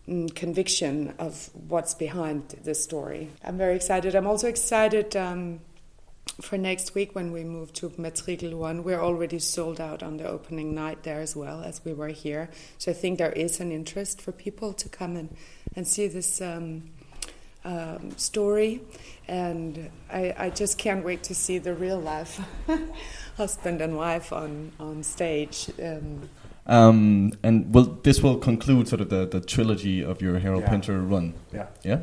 mm, 0.07 0.33
conviction 0.33 1.13
of 1.19 1.49
what's 1.67 1.93
behind 1.93 2.49
the 2.63 2.75
story. 2.75 3.29
I'm 3.43 3.57
very 3.57 3.75
excited. 3.75 4.15
I'm 4.15 4.27
also 4.27 4.47
excited 4.47 5.15
um, 5.17 5.59
for 6.41 6.57
next 6.57 6.95
week 6.95 7.15
when 7.15 7.31
we 7.31 7.43
move 7.43 7.73
to 7.73 7.89
Matrikel 7.89 8.53
1. 8.53 8.83
We're 8.83 9.01
already 9.01 9.39
sold 9.39 9.79
out 9.79 10.01
on 10.01 10.17
the 10.17 10.27
opening 10.27 10.73
night 10.73 11.03
there 11.03 11.21
as 11.21 11.35
well 11.35 11.63
as 11.63 11.83
we 11.85 11.93
were 11.93 12.09
here. 12.09 12.49
So 12.77 12.91
I 12.91 12.93
think 12.93 13.19
there 13.19 13.31
is 13.31 13.59
an 13.59 13.71
interest 13.71 14.21
for 14.21 14.31
people 14.31 14.73
to 14.73 14.89
come 14.89 15.15
and, 15.15 15.35
and 15.75 15.87
see 15.87 16.07
this 16.07 16.41
um, 16.41 16.89
um, 17.63 18.11
story. 18.17 18.81
And 19.27 19.89
I, 20.11 20.33
I 20.37 20.49
just 20.49 20.77
can't 20.77 21.05
wait 21.05 21.23
to 21.23 21.35
see 21.35 21.57
the 21.59 21.73
real 21.73 21.99
life 21.99 22.41
husband 23.37 23.81
and 23.81 23.95
wife 23.95 24.33
on, 24.33 24.71
on 24.79 25.03
stage. 25.03 25.69
Um, 25.81 26.29
um, 26.65 27.33
and 27.43 27.73
will 27.73 27.99
this 28.03 28.21
will 28.21 28.37
conclude 28.37 28.87
sort 28.87 29.01
of 29.01 29.09
the, 29.09 29.25
the 29.25 29.41
trilogy 29.41 30.01
of 30.01 30.21
your 30.21 30.39
Harold 30.39 30.63
Yeah. 30.63 30.69
Pinter 30.69 31.01
run? 31.01 31.33
Yeah. 31.53 31.67
Yeah. 31.83 31.99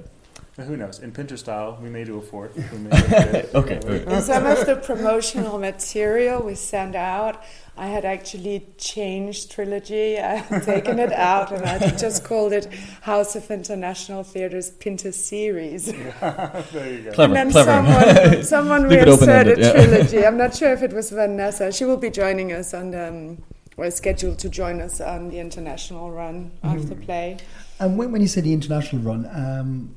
Now, 0.60 0.66
who 0.66 0.76
knows? 0.76 0.98
In 0.98 1.10
Pinter 1.10 1.38
style, 1.38 1.78
we 1.80 1.88
may 1.88 2.04
do 2.04 2.18
a 2.18 2.20
fourth. 2.20 2.54
We 2.54 2.78
may 2.80 2.90
do 2.90 2.96
a 2.96 3.00
fifth. 3.00 3.54
Okay, 3.54 3.80
You 3.82 3.88
know, 3.88 3.94
okay. 3.94 4.14
In 4.16 4.20
some 4.20 4.44
of 4.44 4.66
the 4.66 4.76
promotional 4.76 5.58
material 5.58 6.42
we 6.42 6.54
send 6.54 6.94
out, 6.94 7.42
I 7.78 7.86
had 7.86 8.04
actually 8.04 8.66
changed 8.76 9.50
trilogy. 9.50 10.18
I 10.18 10.34
had 10.34 10.62
taken 10.74 10.98
it 10.98 11.14
out 11.14 11.50
and 11.50 11.64
I 11.64 11.78
just 11.96 12.24
called 12.24 12.52
it 12.52 12.66
House 13.00 13.36
of 13.36 13.50
International 13.50 14.22
Theatre's 14.22 14.68
Pinter 14.72 15.12
series. 15.12 15.86
there 15.92 16.92
you 16.92 17.04
go. 17.04 17.12
Clever, 17.12 17.34
and 17.34 17.36
then 17.36 17.50
clever. 17.52 17.70
someone, 17.70 18.42
someone 18.42 18.88
Leave 18.90 18.98
it 18.98 19.06
reinserted 19.06 19.58
yeah. 19.60 19.72
trilogy. 19.72 20.26
I'm 20.26 20.36
not 20.36 20.54
sure 20.54 20.74
if 20.74 20.82
it 20.82 20.92
was 20.92 21.08
Vanessa. 21.08 21.72
She 21.72 21.86
will 21.86 21.96
be 21.96 22.10
joining 22.10 22.52
us 22.52 22.74
on 22.74 22.90
the, 22.90 23.08
um, 23.08 23.42
or 23.78 23.90
scheduled 23.90 24.38
to 24.40 24.50
join 24.50 24.82
us 24.82 25.00
on 25.00 25.30
the 25.30 25.38
international 25.38 26.10
run 26.10 26.50
of 26.62 26.86
the 26.90 26.96
play. 26.96 27.38
And 27.78 27.96
when, 27.96 28.12
when 28.12 28.20
you 28.20 28.28
say 28.28 28.42
the 28.42 28.52
international 28.52 29.00
run, 29.00 29.26
um, 29.32 29.96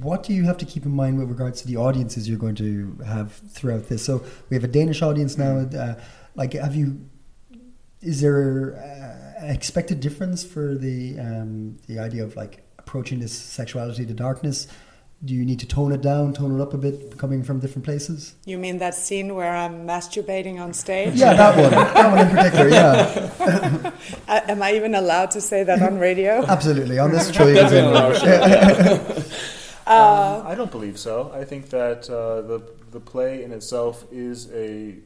what 0.00 0.22
do 0.24 0.32
you 0.32 0.44
have 0.44 0.56
to 0.58 0.64
keep 0.64 0.84
in 0.84 0.90
mind 0.94 1.18
with 1.18 1.28
regards 1.28 1.60
to 1.62 1.66
the 1.68 1.76
audiences 1.76 2.28
you're 2.28 2.38
going 2.38 2.56
to 2.56 2.98
have 3.06 3.32
throughout 3.32 3.88
this? 3.88 4.04
So 4.04 4.24
we 4.50 4.56
have 4.56 4.64
a 4.64 4.68
Danish 4.68 5.00
audience 5.02 5.38
now. 5.38 5.58
Uh, 5.58 5.94
like, 6.34 6.54
have 6.54 6.74
you? 6.74 7.00
Is 8.02 8.20
there 8.20 8.76
uh, 8.76 9.44
an 9.44 9.50
expected 9.54 10.00
difference 10.00 10.44
for 10.44 10.74
the 10.74 11.18
um, 11.20 11.78
the 11.86 11.98
idea 11.98 12.24
of 12.24 12.36
like 12.36 12.62
approaching 12.78 13.20
this 13.20 13.32
sexuality 13.32 14.04
to 14.06 14.12
darkness? 14.14 14.66
Do 15.24 15.32
you 15.32 15.46
need 15.46 15.60
to 15.60 15.66
tone 15.66 15.92
it 15.92 16.02
down, 16.02 16.34
tone 16.34 16.54
it 16.58 16.62
up 16.62 16.74
a 16.74 16.76
bit, 16.76 17.16
coming 17.16 17.42
from 17.42 17.58
different 17.58 17.86
places? 17.86 18.34
You 18.44 18.58
mean 18.58 18.76
that 18.78 18.94
scene 18.94 19.34
where 19.34 19.56
I'm 19.56 19.86
masturbating 19.86 20.60
on 20.60 20.74
stage? 20.74 21.14
Yeah, 21.14 21.32
that 21.32 21.56
one. 21.58 21.70
that 21.70 22.10
one 22.12 22.18
in 22.28 22.36
particular. 22.36 22.68
Yeah, 22.68 23.92
Uh, 24.28 24.40
am 24.48 24.60
I 24.62 24.74
even 24.74 24.94
allowed 24.94 25.30
to 25.30 25.40
say 25.40 25.64
that 25.64 25.80
on 25.80 25.98
radio? 25.98 26.44
absolutely. 26.46 26.98
On 26.98 27.10
this 27.12 27.32
show, 27.32 27.46
you 27.46 27.54
can 27.54 27.70
say- 27.70 29.24
Uh, 29.86 30.40
Um, 30.40 30.46
I 30.46 30.54
don't 30.54 30.70
believe 30.70 30.98
so. 30.98 31.30
I 31.34 31.44
think 31.44 31.70
that 31.70 32.10
uh, 32.10 32.42
the 32.42 32.62
the 32.90 33.00
play 33.00 33.42
in 33.44 33.52
itself 33.52 34.04
is 34.10 34.50
a 34.52 34.96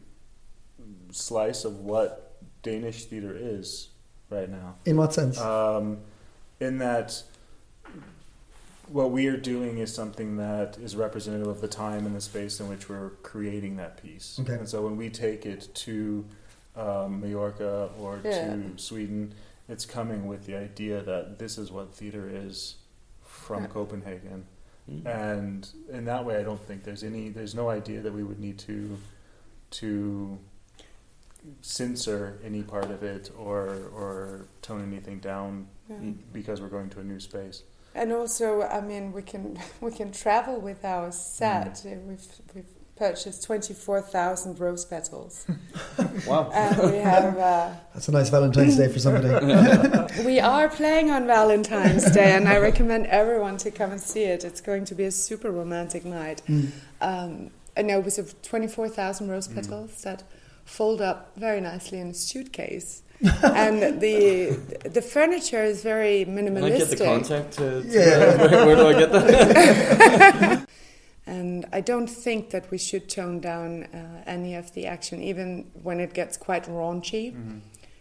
slice 1.10 1.64
of 1.64 1.80
what 1.80 2.36
Danish 2.62 3.04
theater 3.06 3.36
is 3.36 3.88
right 4.30 4.48
now. 4.48 4.76
in 4.84 4.96
what 4.96 5.12
sense? 5.12 5.38
Um, 5.40 5.98
in 6.60 6.78
that, 6.78 7.22
what 8.88 9.10
we 9.10 9.26
are 9.26 9.36
doing 9.36 9.78
is 9.78 9.94
something 9.94 10.36
that 10.36 10.78
is 10.78 10.94
representative 10.96 11.46
of 11.48 11.60
the 11.60 11.68
time 11.68 12.06
and 12.06 12.14
the 12.14 12.20
space 12.20 12.60
in 12.60 12.68
which 12.68 12.88
we're 12.88 13.10
creating 13.22 13.76
that 13.76 14.02
piece. 14.02 14.38
Okay. 14.40 14.54
And 14.54 14.68
so 14.68 14.82
when 14.82 14.96
we 14.96 15.10
take 15.10 15.46
it 15.46 15.68
to 15.86 16.24
um, 16.76 17.20
Mallorca 17.20 17.90
or 18.00 18.20
Yeah. 18.24 18.54
to 18.54 18.72
Sweden, 18.76 19.34
it's 19.68 19.84
coming 19.86 20.26
with 20.26 20.46
the 20.46 20.56
idea 20.56 21.02
that 21.02 21.38
this 21.38 21.58
is 21.58 21.70
what 21.72 21.94
theater 21.94 22.28
is 22.32 22.76
from 23.24 23.62
Yeah. 23.64 23.68
Copenhagen. 23.68 24.46
And 25.04 25.68
in 25.90 26.04
that 26.06 26.24
way, 26.24 26.38
I 26.38 26.42
don't 26.42 26.60
think 26.66 26.82
there's 26.84 27.04
any, 27.04 27.28
there's 27.28 27.54
no 27.54 27.68
idea 27.70 28.00
that 28.00 28.12
we 28.12 28.22
would 28.24 28.40
need 28.40 28.58
to, 28.60 28.98
to 29.72 30.38
censor 31.62 32.38
any 32.44 32.62
part 32.62 32.90
of 32.90 33.02
it 33.02 33.30
or 33.38 33.88
or 33.94 34.46
tone 34.62 34.82
anything 34.86 35.18
down 35.20 35.66
Yeah. 35.88 35.96
because 36.32 36.60
we're 36.60 36.68
going 36.68 36.90
to 36.90 37.00
a 37.00 37.04
new 37.04 37.20
space. 37.20 37.62
And 37.94 38.12
also, 38.12 38.62
I 38.62 38.80
mean, 38.80 39.12
we 39.12 39.22
can 39.22 39.58
we 39.80 39.90
can 39.90 40.12
travel 40.12 40.60
with 40.60 40.84
our 40.84 41.10
set. 41.12 41.82
Uh, 41.86 41.96
We've 42.06 42.26
we've 42.54 42.64
purchased 43.04 43.42
twenty 43.48 43.72
four 43.84 44.00
thousand 44.16 44.60
rose 44.60 44.84
petals, 44.84 45.46
Wow. 46.28 46.50
and 46.54 46.92
we 46.92 46.98
have 46.98 47.36
uh, 47.38 47.70
That's 47.94 48.08
a 48.08 48.12
nice 48.12 48.28
Valentine's 48.28 48.76
Day 48.76 48.88
for 48.92 48.98
somebody. 49.06 49.28
we 50.30 50.38
are 50.38 50.68
playing 50.68 51.10
on 51.10 51.26
Valentine's 51.26 52.10
Day, 52.12 52.32
and 52.36 52.46
I 52.46 52.58
recommend 52.58 53.06
everyone 53.06 53.56
to 53.64 53.70
come 53.70 53.90
and 53.92 54.00
see 54.12 54.24
it. 54.24 54.44
It's 54.44 54.60
going 54.60 54.84
to 54.84 54.94
be 54.94 55.04
a 55.04 55.10
super 55.10 55.50
romantic 55.50 56.04
night. 56.04 56.42
Um, 57.00 57.50
and 57.76 57.86
no, 57.88 57.98
it 58.00 58.04
was 58.04 58.34
twenty 58.42 58.68
four 58.68 58.88
thousand 58.88 59.30
rose 59.30 59.48
petals 59.48 60.02
that 60.02 60.22
fold 60.64 61.00
up 61.00 61.32
very 61.36 61.60
nicely 61.60 61.98
in 62.00 62.08
a 62.08 62.14
suitcase. 62.14 63.02
and 63.42 64.00
the 64.00 64.58
the 64.96 65.02
furniture 65.02 65.64
is 65.72 65.82
very 65.82 66.24
Can 66.24 66.36
minimalistic. 66.36 66.74
I 66.74 66.78
get 66.78 66.88
the 66.98 67.04
contact? 67.04 67.52
To, 67.58 67.82
to 67.82 67.88
Yeah. 67.88 68.36
where, 68.36 68.66
where 68.66 68.76
do 68.76 68.86
I 68.92 68.94
get 69.02 69.12
that? 69.12 70.66
And 71.30 71.64
I 71.72 71.80
don't 71.80 72.08
think 72.08 72.50
that 72.50 72.68
we 72.72 72.78
should 72.78 73.08
tone 73.08 73.38
down 73.38 73.84
uh, 73.84 74.24
any 74.26 74.56
of 74.56 74.74
the 74.74 74.86
action, 74.86 75.22
even 75.22 75.70
when 75.80 76.00
it 76.00 76.12
gets 76.12 76.36
quite 76.36 76.64
raunchy. 76.64 77.60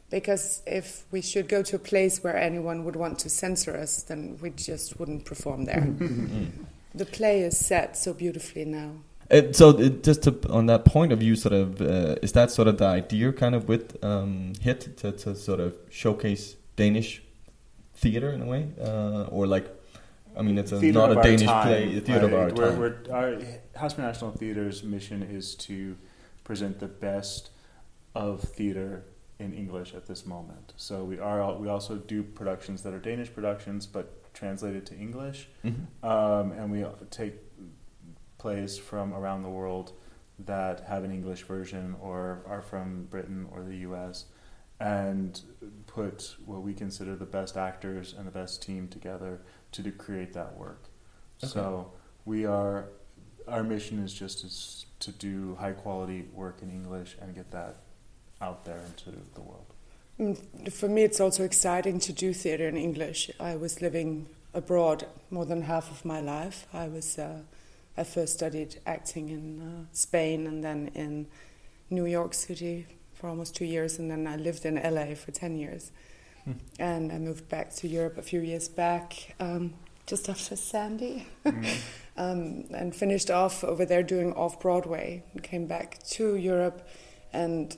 Because 0.10 0.64
if 0.66 1.06
we 1.12 1.22
should 1.22 1.48
go 1.48 1.62
to 1.62 1.76
a 1.76 1.80
place 1.80 2.24
where 2.24 2.36
anyone 2.36 2.84
would 2.86 2.96
want 2.96 3.20
to 3.20 3.30
censor 3.30 3.78
us, 3.78 4.02
then 4.02 4.40
we 4.42 4.50
just 4.50 5.00
wouldn't 5.00 5.26
perform 5.26 5.66
there. 5.66 5.88
the 6.96 7.06
play 7.06 7.42
is 7.42 7.56
set 7.56 7.96
so 7.96 8.16
beautifully 8.16 8.66
now. 8.66 8.94
Uh, 9.30 9.44
so 9.52 9.78
it, 9.78 10.04
just 10.04 10.24
to, 10.24 10.36
on 10.50 10.66
that 10.66 10.86
point 10.86 11.12
of 11.12 11.20
view, 11.20 11.36
sort 11.36 11.54
of, 11.54 11.80
uh, 11.82 12.16
is 12.24 12.32
that 12.32 12.50
sort 12.50 12.68
of 12.68 12.80
the 12.80 12.86
idea, 12.86 13.32
kind 13.32 13.54
of, 13.54 13.68
with 13.68 14.04
um, 14.04 14.54
Hit 14.60 14.98
to, 14.98 15.12
to 15.12 15.36
sort 15.36 15.60
of 15.60 15.76
showcase 15.92 16.56
Danish 16.76 17.22
theater 17.94 18.32
in 18.32 18.42
a 18.42 18.46
way, 18.46 18.70
uh, 18.82 19.26
or 19.30 19.46
like, 19.46 19.68
I 20.40 20.42
mean, 20.42 20.58
it's 20.58 20.72
a, 20.72 20.82
not 20.82 21.12
a 21.12 21.16
Danish 21.16 21.44
time, 21.44 21.68
play, 21.68 21.98
a 21.98 22.02
theater 22.02 22.28
right? 22.28 22.34
of 22.34 22.34
our 22.34 22.50
We're, 22.54 22.70
time. 22.70 22.80
we're, 22.80 23.14
our 23.14 23.80
House 23.80 23.98
National 23.98 24.32
Theater's 24.32 24.84
mission 24.84 25.22
is 25.22 25.54
to 25.56 25.98
present 26.46 26.80
the 26.80 26.88
best 26.88 27.50
of 28.16 28.42
theater 28.42 29.04
in 29.38 29.54
English 29.54 29.94
at 29.94 30.06
this 30.08 30.26
moment. 30.26 30.74
So 30.78 31.04
we 31.04 31.20
are 31.20 31.54
we 31.56 31.68
also 31.68 31.98
do 31.98 32.24
productions 32.24 32.84
that 32.84 32.94
are 32.94 33.00
Danish 33.00 33.34
productions 33.34 33.86
but 33.86 34.34
translated 34.34 34.86
to 34.88 34.96
English, 34.96 35.50
Mhm. 35.66 35.86
um, 36.04 36.52
and 36.54 36.72
we 36.72 36.86
take 37.10 37.36
plays 38.38 38.78
from 38.78 39.14
around 39.14 39.44
the 39.44 39.50
world 39.50 39.92
that 40.46 40.80
have 40.82 41.04
an 41.04 41.12
English 41.12 41.44
version 41.44 41.96
or 42.02 42.42
are 42.48 42.62
from 42.62 43.06
Britain 43.10 43.46
or 43.52 43.64
the 43.64 43.76
U.S. 43.90 44.26
and 44.80 45.42
put 45.88 46.38
what 46.46 46.62
we 46.62 46.74
consider 46.74 47.14
the 47.18 47.26
best 47.26 47.58
actors 47.58 48.16
and 48.18 48.26
the 48.26 48.32
best 48.32 48.62
team 48.62 48.88
together 48.88 49.42
to 49.72 49.82
do, 49.82 49.92
create 49.92 50.34
that 50.34 50.58
work. 50.58 50.84
So 51.38 51.92
we 52.26 52.46
are 52.46 52.90
our 53.48 53.64
mission 53.64 54.04
is 54.04 54.14
just 54.14 54.44
is 54.44 54.86
to 55.00 55.12
do 55.12 55.56
high 55.60 55.72
quality 55.72 56.28
work 56.34 56.62
in 56.62 56.70
English 56.70 57.16
and 57.22 57.34
get 57.34 57.52
that 57.52 57.78
out 58.42 58.66
there 58.66 58.80
into 58.80 59.18
the 59.34 59.42
world. 59.42 59.66
Mm, 60.20 60.72
For 60.72 60.88
me, 60.88 61.04
it's 61.04 61.20
also 61.20 61.44
exciting 61.44 62.00
to 62.02 62.14
do 62.14 62.34
theater 62.34 62.68
in 62.68 62.78
English. 62.78 63.32
I 63.40 63.56
was 63.56 63.82
living 63.82 64.28
abroad 64.54 65.06
more 65.32 65.46
than 65.46 65.64
half 65.64 65.90
of 65.92 66.06
my 66.06 66.20
life. 66.20 66.68
I 66.74 66.88
was 66.88 67.18
uh, 67.18 67.40
I 67.98 68.04
first 68.04 68.34
studied 68.34 68.80
acting 68.86 69.30
in 69.30 69.62
uh, 69.62 69.86
Spain 69.94 70.48
and 70.48 70.64
then 70.64 70.92
in 70.96 71.28
New 71.90 72.06
York 72.06 72.34
City 72.34 72.86
for 73.14 73.28
almost 73.28 73.56
two 73.56 73.66
years, 73.66 74.00
and 74.00 74.10
then 74.10 74.26
I 74.28 74.38
lived 74.38 74.66
in 74.66 74.76
LA 74.76 75.16
for 75.16 75.32
ten 75.32 75.58
years. 75.58 75.92
And 76.80 77.12
I 77.12 77.18
moved 77.18 77.50
back 77.50 77.74
to 77.76 77.88
Europe 77.88 78.18
a 78.18 78.22
few 78.22 78.42
years 78.42 78.68
back, 78.68 79.36
um, 79.40 79.74
just 80.06 80.30
after 80.30 80.56
Sandy, 80.56 81.28
um, 81.46 82.66
and 82.74 82.96
finished 82.96 83.30
off 83.30 83.64
over 83.64 83.86
there 83.86 84.04
doing 84.04 84.34
off 84.34 84.60
Broadway. 84.60 85.24
Came 85.44 85.68
back 85.68 86.02
to 86.12 86.36
Europe, 86.36 86.88
and 87.34 87.78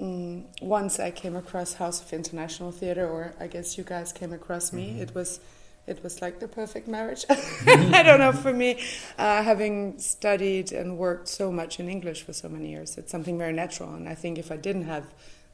mm, 0.00 0.44
once 0.62 0.98
I 0.98 1.10
came 1.10 1.36
across 1.36 1.74
House 1.74 2.00
of 2.02 2.12
International 2.12 2.70
Theatre, 2.72 3.08
or 3.08 3.34
I 3.40 3.46
guess 3.46 3.76
you 3.76 3.84
guys 3.84 4.12
came 4.12 4.32
across 4.32 4.72
me. 4.72 5.00
It 5.00 5.14
was, 5.14 5.40
it 5.86 6.02
was 6.02 6.22
like 6.22 6.40
the 6.40 6.48
perfect 6.48 6.88
marriage. 6.88 7.24
I 7.30 8.02
don't 8.02 8.20
know 8.20 8.32
for 8.32 8.52
me, 8.52 8.80
uh, 9.18 9.42
having 9.42 9.98
studied 9.98 10.72
and 10.72 10.96
worked 10.96 11.28
so 11.28 11.52
much 11.52 11.78
in 11.80 11.88
English 11.88 12.22
for 12.22 12.32
so 12.32 12.48
many 12.48 12.70
years, 12.70 12.96
it's 12.96 13.10
something 13.12 13.36
very 13.36 13.52
natural. 13.52 13.94
And 13.94 14.08
I 14.08 14.14
think 14.14 14.38
if 14.38 14.50
I 14.50 14.56
didn't 14.56 14.84
have 14.84 15.04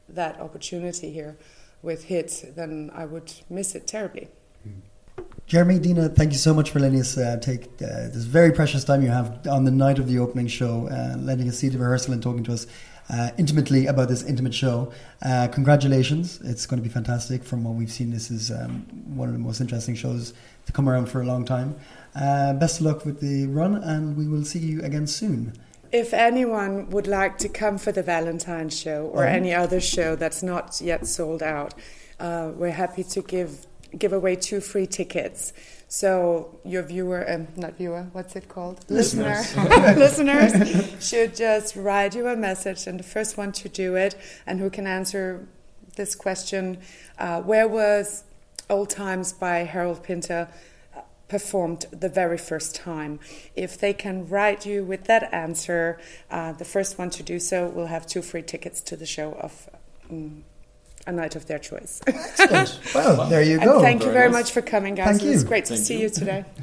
that 0.09 0.39
opportunity 0.39 1.11
here 1.11 1.37
with 1.83 2.05
HIT, 2.05 2.53
then 2.55 2.89
I 2.95 3.05
would 3.05 3.31
miss 3.49 3.75
it 3.75 3.85
terribly. 3.85 4.29
Jeremy, 5.45 5.77
Dina, 5.77 6.07
thank 6.07 6.31
you 6.31 6.37
so 6.37 6.53
much 6.53 6.71
for 6.71 6.79
letting 6.79 6.99
us 6.99 7.17
uh, 7.17 7.37
take 7.41 7.65
uh, 7.81 8.07
this 8.07 8.23
very 8.23 8.51
precious 8.51 8.85
time 8.85 9.03
you 9.03 9.09
have 9.09 9.45
on 9.45 9.65
the 9.65 9.71
night 9.71 9.99
of 9.99 10.07
the 10.07 10.17
opening 10.17 10.47
show, 10.47 10.87
uh, 10.87 11.17
letting 11.17 11.49
us 11.49 11.59
see 11.59 11.67
the 11.67 11.77
rehearsal 11.77 12.13
and 12.13 12.23
talking 12.23 12.43
to 12.45 12.53
us 12.53 12.65
uh, 13.09 13.31
intimately 13.37 13.85
about 13.85 14.07
this 14.07 14.23
intimate 14.23 14.53
show. 14.53 14.91
Uh, 15.21 15.49
congratulations. 15.51 16.39
It's 16.45 16.65
going 16.65 16.81
to 16.81 16.87
be 16.87 16.91
fantastic. 16.91 17.43
From 17.43 17.65
what 17.65 17.75
we've 17.75 17.91
seen, 17.91 18.11
this 18.11 18.31
is 18.31 18.51
um, 18.51 18.85
one 19.15 19.27
of 19.27 19.33
the 19.33 19.39
most 19.39 19.59
interesting 19.59 19.95
shows 19.95 20.33
to 20.65 20.71
come 20.71 20.87
around 20.87 21.07
for 21.07 21.21
a 21.21 21.25
long 21.25 21.43
time. 21.43 21.75
Uh, 22.15 22.53
best 22.53 22.79
of 22.79 22.85
luck 22.85 23.05
with 23.05 23.19
the 23.19 23.45
run, 23.47 23.75
and 23.75 24.15
we 24.15 24.27
will 24.27 24.45
see 24.45 24.59
you 24.59 24.81
again 24.81 25.07
soon. 25.07 25.53
If 25.93 26.11
anyone 26.13 26.89
would 26.89 27.07
like 27.07 27.37
to 27.39 27.47
come 27.49 27.77
for 27.77 27.91
the 27.91 28.01
Valentine's 28.03 28.75
show 28.77 29.11
or 29.13 29.21
Mhm. 29.23 29.33
any 29.39 29.53
other 29.53 29.79
show 29.79 30.15
that's 30.15 30.41
not 30.41 30.81
yet 30.81 31.05
sold 31.05 31.43
out, 31.43 31.73
uh, 32.19 32.49
we're 32.59 32.71
happy 32.71 33.03
to 33.15 33.21
give 33.21 33.51
give 33.99 34.11
away 34.11 34.35
two 34.35 34.59
free 34.59 34.87
tickets. 34.87 35.53
So 35.87 36.57
your 36.65 36.81
viewer, 36.81 37.23
um, 37.31 37.47
not 37.55 37.77
viewer, 37.77 38.07
what's 38.11 38.35
it 38.35 38.49
called? 38.49 38.79
Listeners. 38.89 39.55
Listener, 39.55 39.93
listeners 40.05 41.07
should 41.09 41.35
just 41.35 41.75
write 41.75 42.15
you 42.15 42.27
a 42.27 42.35
message, 42.35 42.87
and 42.87 42.99
the 42.99 43.03
first 43.03 43.37
one 43.37 43.51
to 43.51 43.69
do 43.69 43.95
it, 43.95 44.15
and 44.47 44.59
who 44.59 44.71
can 44.71 44.87
answer 44.87 45.47
this 45.95 46.15
question: 46.15 46.79
uh, 47.19 47.41
Where 47.43 47.67
was 47.67 48.23
Old 48.67 48.89
Times 48.89 49.31
by 49.31 49.57
Harold 49.59 50.01
Pinter? 50.01 50.47
Performed 51.27 51.85
the 51.91 52.09
very 52.09 52.37
first 52.37 52.75
time. 52.75 53.19
If 53.55 53.77
they 53.79 53.93
can 53.93 54.27
write 54.27 54.65
you 54.65 54.83
with 54.83 55.05
that 55.05 55.33
answer, 55.33 55.97
uh, 56.29 56.51
the 56.51 56.65
first 56.65 56.99
one 56.99 57.09
to 57.11 57.23
do 57.23 57.39
so 57.39 57.67
will 57.67 57.87
have 57.87 58.05
two 58.05 58.21
free 58.21 58.43
tickets 58.43 58.81
to 58.81 58.95
the 58.95 59.05
show 59.05 59.31
of 59.41 59.69
um, 60.11 60.43
a 61.07 61.11
night 61.11 61.35
of 61.35 61.47
their 61.47 61.59
choice. 61.59 62.01
Excellent. 62.05 62.79
well, 62.95 63.27
there 63.29 63.41
you 63.41 63.53
And 63.59 63.63
go. 63.63 63.81
thank 63.81 64.01
you 64.01 64.11
Very 64.11 64.19
very 64.19 64.31
nice. 64.31 64.43
much 64.43 64.51
for 64.51 64.61
coming, 64.61 64.95
guys. 64.95 65.07
Thank 65.17 65.23
it 65.23 65.29
was 65.29 65.41
you. 65.43 65.47
great 65.47 65.65
to 65.65 65.73
Thank 65.73 65.85
see 65.87 65.95
you. 65.95 66.01
you 66.03 66.09
today. 66.09 66.45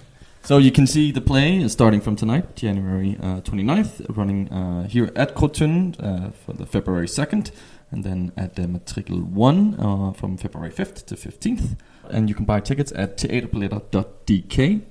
So 0.43 0.57
you 0.57 0.71
can 0.73 0.87
see 0.87 1.13
the 1.13 1.21
play 1.21 1.69
starting 1.69 2.01
from 2.01 2.17
tonight, 2.17 2.57
January 2.57 3.19
uh, 3.23 3.43
29th, 3.43 4.17
running 4.17 4.49
uh, 4.51 4.89
here 4.89 5.11
at 5.15 5.35
Krudttønden 5.35 5.95
uh, 6.01 6.31
for 6.33 6.55
the 6.55 6.65
February 6.65 7.07
2nd, 7.07 7.51
and 7.93 8.05
then 8.05 8.33
at 8.39 8.55
the 8.57 8.63
Matrikel 8.67 9.23
1 9.23 9.75
uh, 9.79 10.13
from 10.15 10.39
February 10.39 10.71
5th 10.73 11.05
to 11.07 11.15
15th. 11.15 11.77
And 12.11 12.29
you 12.29 12.35
can 12.35 12.45
buy 12.45 12.61
tickets 12.61 12.93
at 12.95 13.17
teaterbilletter.dk. 13.17 14.83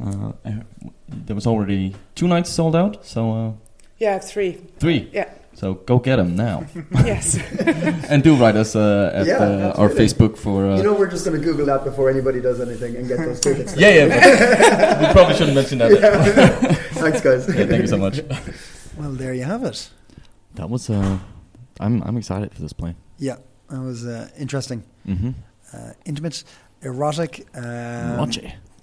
Uh, 0.00 0.32
there 1.08 1.34
was 1.34 1.46
already 1.46 1.94
two 2.14 2.28
nights 2.28 2.50
sold 2.50 2.76
out, 2.76 3.04
so 3.04 3.32
uh, 3.32 3.52
Yeah, 3.98 4.18
three. 4.18 4.52
three. 4.78 5.08
Yeah. 5.12 5.28
So 5.54 5.74
go 5.74 5.98
get 5.98 6.16
them 6.16 6.36
now, 6.36 6.66
Yes. 7.04 7.36
and 8.08 8.22
do 8.22 8.36
write 8.36 8.54
us 8.54 8.76
uh, 8.76 9.10
at 9.12 9.26
Yeah, 9.26 9.38
uh, 9.38 9.72
our. 9.76 9.88
Facebook 9.88 10.36
for. 10.38 10.66
Uh, 10.70 10.76
You 10.76 10.84
know, 10.84 10.94
we're 10.94 11.10
just 11.10 11.24
going 11.24 11.36
to 11.40 11.44
Google 11.44 11.66
that 11.66 11.82
before 11.84 12.08
anybody 12.10 12.40
does 12.40 12.60
anything 12.60 12.94
and 12.94 13.08
get 13.08 13.18
those 13.18 13.40
tickets. 13.40 13.74
yeah, 13.76 13.90
yeah. 13.90 14.06
but 14.08 15.00
we 15.08 15.12
probably 15.12 15.34
shouldn't 15.34 15.56
mention 15.56 15.78
that. 15.78 15.90
Thanks, 16.92 17.20
guys. 17.20 17.48
Yeah, 17.48 17.66
thank 17.66 17.82
you 17.82 17.88
so 17.88 17.96
much. 17.98 18.20
Well, 18.96 19.10
there 19.10 19.34
you 19.34 19.42
have 19.44 19.64
it. 19.64 19.90
That 20.54 20.70
was. 20.70 20.88
Uh, 20.90 21.18
I'm 21.80 22.02
I'm 22.02 22.16
excited 22.16 22.54
for 22.54 22.62
this 22.62 22.72
play. 22.72 22.94
Yeah, 23.18 23.38
that 23.68 23.80
was 23.80 24.06
uh, 24.06 24.28
interesting. 24.38 24.84
Mm-hmm. 25.08 25.28
Uh, 25.30 25.32
intimate, 26.04 26.44
erotic. 26.82 27.46
Um. 27.54 28.30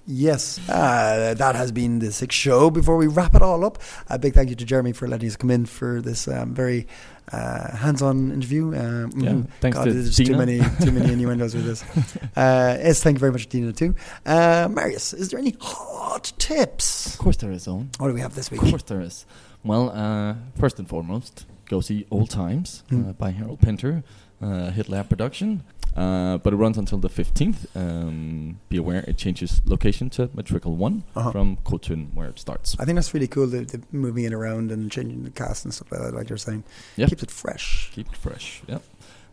Yes, 0.08 0.60
uh, 0.68 1.34
that 1.36 1.56
has 1.56 1.72
been 1.72 1.98
the 1.98 2.12
sixth 2.12 2.38
show. 2.38 2.70
Before 2.70 2.96
we 2.96 3.08
wrap 3.08 3.34
it 3.34 3.42
all 3.42 3.64
up, 3.64 3.78
a 4.08 4.20
big 4.20 4.34
thank 4.34 4.50
you 4.50 4.54
to 4.54 4.64
Jeremy 4.64 4.92
for 4.92 5.08
letting 5.08 5.28
us 5.28 5.34
come 5.34 5.50
in 5.50 5.66
for 5.66 6.00
this 6.00 6.28
um, 6.28 6.54
very 6.54 6.86
uh, 7.32 7.76
hands-on 7.76 8.30
interview. 8.30 8.66
Um, 8.68 9.10
Yeah, 9.16 9.30
mhm. 9.30 9.48
thanks 9.60 9.76
God, 9.76 9.86
to 9.86 9.92
there's 9.92 10.16
too 10.16 10.36
many 10.36 10.60
too 10.80 10.92
many 10.92 11.12
innuendos 11.12 11.56
with 11.56 11.64
this. 11.66 11.82
Uh, 12.36 12.76
yes, 12.78 13.02
thank 13.02 13.16
you 13.16 13.20
very 13.20 13.32
much, 13.32 13.48
Dina 13.48 13.72
too. 13.72 13.94
Uh, 14.24 14.68
Marius, 14.70 15.12
is 15.12 15.30
there 15.30 15.40
any 15.40 15.56
hot 15.60 16.32
tips? 16.38 17.14
Of 17.14 17.18
course 17.18 17.38
there 17.38 17.50
is, 17.50 17.66
Owen. 17.66 17.90
What 17.98 18.06
do 18.08 18.14
we 18.14 18.20
have 18.20 18.34
this 18.36 18.48
week? 18.50 18.62
Of 18.62 18.68
course 18.68 18.82
there 18.84 19.00
is. 19.00 19.26
Well, 19.64 19.90
uh, 19.90 20.34
first 20.60 20.78
and 20.78 20.88
foremost, 20.88 21.46
go 21.68 21.80
see 21.80 22.06
Old 22.12 22.30
Times 22.30 22.84
uh, 22.92 23.12
by 23.14 23.30
Harold 23.30 23.60
Pinter, 23.60 24.04
uh, 24.40 24.70
Hit 24.70 24.88
Lab 24.88 25.08
production. 25.08 25.64
Uh, 25.96 26.36
but 26.38 26.52
it 26.52 26.56
runs 26.56 26.76
until 26.78 26.98
the 26.98 27.08
15th. 27.08 27.66
Um, 27.74 28.58
be 28.68 28.76
aware 28.76 29.02
it 29.08 29.16
changes 29.16 29.62
location 29.64 30.10
to 30.10 30.28
Matrikel 30.28 30.76
1 30.76 31.02
Uh-huh. 31.14 31.30
from 31.32 31.56
Krudttønden, 31.64 32.14
where 32.14 32.28
it 32.28 32.38
starts. 32.38 32.76
I 32.78 32.84
think 32.84 32.96
that's 32.96 33.14
really 33.14 33.28
cool. 33.28 33.46
The, 33.46 33.64
the 33.64 33.80
moving 33.92 34.24
it 34.24 34.32
around 34.34 34.70
and 34.72 34.90
changing 34.92 35.24
the 35.24 35.30
cast 35.30 35.64
and 35.64 35.72
stuff 35.72 35.90
like 35.90 36.02
that, 36.02 36.14
like 36.14 36.28
you're 36.28 36.38
saying. 36.38 36.64
Yeah. 36.96 37.06
Keeps 37.08 37.22
it 37.22 37.30
fresh. 37.30 37.90
Keep 37.94 38.08
it 38.08 38.16
fresh. 38.16 38.62
Yep. 38.68 38.82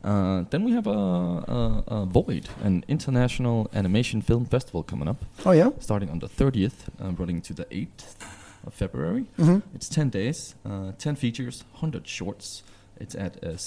Uh, 0.06 0.44
then 0.50 0.64
we 0.66 0.72
have 0.74 0.86
a, 0.88 0.92
a, 0.92 1.84
a 1.88 2.06
Void, 2.06 2.50
an 2.62 2.84
international 2.88 3.70
animation 3.74 4.22
film 4.22 4.46
festival 4.46 4.84
coming 4.84 5.08
up, 5.08 5.24
Oh 5.46 5.52
yeah. 5.52 5.70
starting 5.80 6.10
on 6.10 6.20
the 6.20 6.28
30th, 6.28 6.90
uh, 7.02 7.12
running 7.12 7.42
to 7.42 7.54
the 7.54 7.66
8th 7.66 8.16
of 8.68 8.74
February. 8.74 9.26
hmm 9.38 9.60
It's 9.74 9.88
10 9.90 10.10
days, 10.10 10.56
uh, 10.66 10.92
10 10.98 11.16
features, 11.16 11.64
100 11.74 12.06
shorts. 12.08 12.64
It's 13.00 13.16
at 13.16 13.44
uh. 13.44 13.58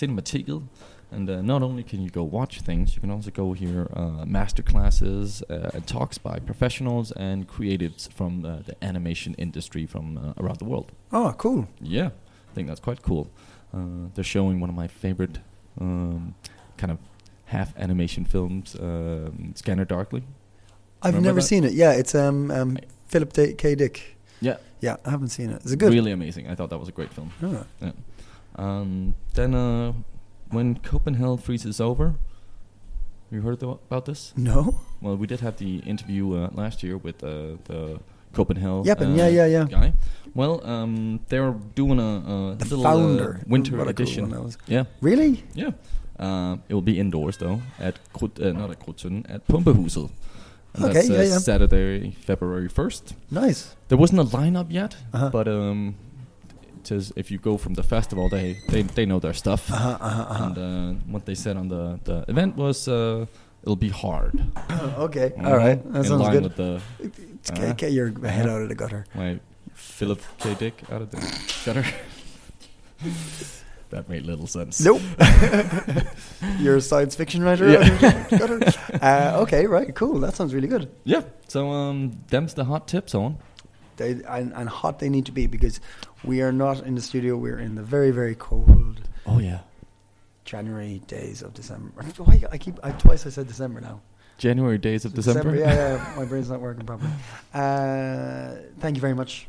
And 1.12 1.30
uh, 1.30 1.40
not 1.40 1.62
only 1.62 1.82
can 1.84 2.02
you 2.02 2.10
go 2.10 2.24
watch 2.24 2.60
things, 2.62 2.94
you 2.96 3.00
can 3.00 3.10
also 3.12 3.30
go 3.30 3.52
hear 3.52 3.88
uh, 3.94 4.24
master 4.26 4.62
classes 4.62 5.42
uh, 5.48 5.70
and 5.72 5.86
talks 5.86 6.18
by 6.18 6.40
professionals 6.40 7.12
and 7.12 7.46
creatives 7.48 8.12
from 8.12 8.44
uh, 8.44 8.58
the 8.66 8.74
animation 8.84 9.34
industry 9.38 9.86
from 9.86 10.18
uh, 10.18 10.42
around 10.42 10.58
the 10.58 10.64
world. 10.64 10.90
Oh, 11.12 11.32
cool. 11.38 11.68
Yeah, 11.80 12.06
I 12.50 12.54
think 12.54 12.66
that's 12.66 12.80
quite 12.80 13.02
cool. 13.02 13.28
Uh, 13.72 14.08
they're 14.14 14.24
showing 14.24 14.58
one 14.60 14.68
of 14.68 14.74
my 14.76 14.88
favorite 14.88 15.38
um, 15.80 16.34
kind 16.76 16.90
of 16.90 16.98
half 17.44 17.72
animation 17.78 18.24
films, 18.24 18.74
um, 18.80 19.52
Scanner 19.54 19.84
Darkly. 19.84 20.24
I've 21.02 21.14
Remember 21.14 21.28
never 21.28 21.40
that? 21.40 21.46
seen 21.46 21.62
it. 21.64 21.72
Yeah, 21.72 21.92
it's 21.92 22.14
um, 22.16 22.50
um 22.50 22.78
Philip 23.06 23.32
D- 23.32 23.54
K. 23.54 23.76
Dick. 23.76 24.16
Yeah, 24.40 24.56
Yeah, 24.80 24.96
I 25.04 25.10
haven't 25.10 25.28
seen 25.28 25.50
it. 25.50 25.64
Is 25.64 25.72
it 25.72 25.78
good? 25.78 25.92
really 25.92 26.10
amazing. 26.10 26.48
I 26.48 26.56
thought 26.56 26.70
that 26.70 26.78
was 26.78 26.88
a 26.88 26.92
great 26.92 27.12
film. 27.14 27.30
Oh. 27.42 27.64
Yeah. 27.80 27.92
Um, 28.56 29.14
then 29.34 29.54
uh, 29.54 29.92
when 30.50 30.76
Copenhagen 30.78 31.38
freezes 31.38 31.80
over, 31.80 32.14
you 33.30 33.40
heard 33.42 33.62
about 33.62 34.04
this? 34.06 34.32
No. 34.36 34.80
Well, 35.00 35.16
we 35.16 35.26
did 35.26 35.40
have 35.40 35.56
the 35.58 35.78
interview 35.80 36.34
uh, 36.36 36.50
last 36.52 36.82
year 36.82 36.96
with 36.96 37.22
uh, 37.24 37.56
the 37.64 38.00
Copenhagen 38.32 38.84
Yep, 38.84 39.00
uh, 39.00 39.08
yeah, 39.08 39.28
yeah, 39.28 39.46
yeah. 39.46 39.64
guy. 39.64 39.92
Well, 40.34 40.64
um, 40.66 41.20
they're 41.28 41.52
doing 41.74 41.98
a, 41.98 42.02
a 42.02 42.56
The 42.56 42.64
little 42.64 42.82
founder. 42.84 43.40
uh, 43.40 43.44
winter 43.48 43.72
What 43.76 43.84
cool 43.84 43.88
edition. 43.90 44.30
was. 44.30 44.58
yeah, 44.66 44.84
Really? 45.00 45.42
yeah. 45.54 45.70
Uh, 46.18 46.56
it 46.68 46.74
will 46.74 46.82
be 46.82 46.98
indoors 46.98 47.36
though 47.36 47.60
at 47.78 47.98
Krut, 48.14 48.40
uh, 48.40 48.52
not 48.52 48.70
at 48.70 48.78
Krutsen, 48.80 49.24
at 49.28 49.46
Pumpehuset. 49.46 50.10
And 50.74 50.84
Okay, 50.84 50.92
that's, 50.94 51.08
yeah, 51.08 51.22
yeah. 51.22 51.38
Saturday, 51.38 52.10
February 52.12 52.68
first. 52.68 53.14
Nice. 53.30 53.74
There 53.88 53.98
wasn't 53.98 54.20
a 54.20 54.24
lineup 54.24 54.66
yet, 54.70 54.96
Uh-huh. 55.12 55.30
but 55.30 55.46
um, 55.48 55.94
says 56.86 57.12
if 57.16 57.30
you 57.30 57.38
go 57.38 57.56
from 57.58 57.74
the 57.74 57.82
festival, 57.82 58.28
they 58.28 58.56
they, 58.68 58.82
they 58.82 59.06
know 59.06 59.18
their 59.20 59.34
stuff. 59.34 59.70
Uh-huh, 59.70 59.98
uh-huh, 60.00 60.22
uh-huh. 60.22 60.44
And 60.44 60.58
uh, 60.58 61.00
what 61.12 61.24
they 61.26 61.34
said 61.34 61.56
on 61.56 61.68
the, 61.68 61.98
the 62.04 62.24
event 62.28 62.56
was 62.56 62.88
uh, 62.88 63.26
it'll 63.62 63.76
be 63.76 63.90
hard. 63.90 64.40
okay. 64.98 65.32
Mhm. 65.36 65.46
All 65.46 65.56
right. 65.56 65.92
That 65.92 65.98
In 65.98 66.04
sounds 66.04 66.22
line 66.22 66.32
good. 66.32 66.42
with 66.44 66.56
the 66.56 66.72
uh-huh. 66.76 67.54
get, 67.54 67.76
get 67.76 67.92
your 67.92 68.08
head 68.28 68.48
out 68.48 68.62
of 68.62 68.68
the 68.68 68.74
gutter. 68.74 69.04
my 69.14 69.38
Philip 69.74 70.20
K. 70.38 70.54
Dick 70.54 70.82
out 70.90 71.02
of 71.02 71.10
the 71.10 71.20
gutter. 71.64 71.84
That 73.90 74.08
made 74.08 74.24
little 74.26 74.48
sense. 74.48 74.80
Nope. 74.80 75.00
You're 76.58 76.76
a 76.76 76.80
science 76.80 77.14
fiction 77.14 77.42
writer. 77.44 77.70
Yeah. 77.70 78.26
Uh, 79.00 79.42
okay, 79.42 79.66
right, 79.66 79.94
cool. 79.94 80.18
That 80.18 80.34
sounds 80.34 80.52
really 80.54 80.66
good. 80.66 80.90
Yeah. 81.04 81.22
So 81.46 81.70
um, 81.70 82.18
them's 82.28 82.54
the 82.54 82.64
hot 82.64 82.88
tips 82.88 83.14
on. 83.14 83.38
They, 83.96 84.20
and, 84.26 84.52
and 84.54 84.68
hot 84.68 84.98
they 84.98 85.08
need 85.08 85.26
to 85.26 85.32
be 85.32 85.46
because 85.46 85.80
we 86.26 86.42
are 86.42 86.52
not 86.52 86.80
in 86.84 86.94
the 86.94 87.02
studio. 87.02 87.36
We're 87.36 87.58
in 87.58 87.74
the 87.74 87.82
very 87.82 88.10
very 88.10 88.34
cold 88.34 89.00
Oh 89.26 89.38
yeah. 89.38 89.60
January 90.44 91.00
days 91.06 91.42
of 91.42 91.54
December. 91.54 91.90
Why 92.18 92.42
I 92.52 92.58
keep 92.58 92.78
I, 92.82 92.92
twice 92.92 93.26
I 93.26 93.30
said 93.30 93.48
December 93.48 93.80
now. 93.80 94.00
January 94.38 94.78
days 94.78 95.04
of 95.04 95.14
December. 95.14 95.56
yeah, 95.56 95.74
yeah. 95.74 96.14
My 96.16 96.24
brain's 96.24 96.50
not 96.50 96.60
working 96.60 96.84
properly. 96.84 97.10
Uh, 97.54 98.56
thank 98.80 98.96
you 98.96 99.00
very 99.00 99.14
much, 99.14 99.48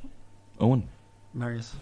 Owen. 0.59 0.87
Marius, 1.33 1.75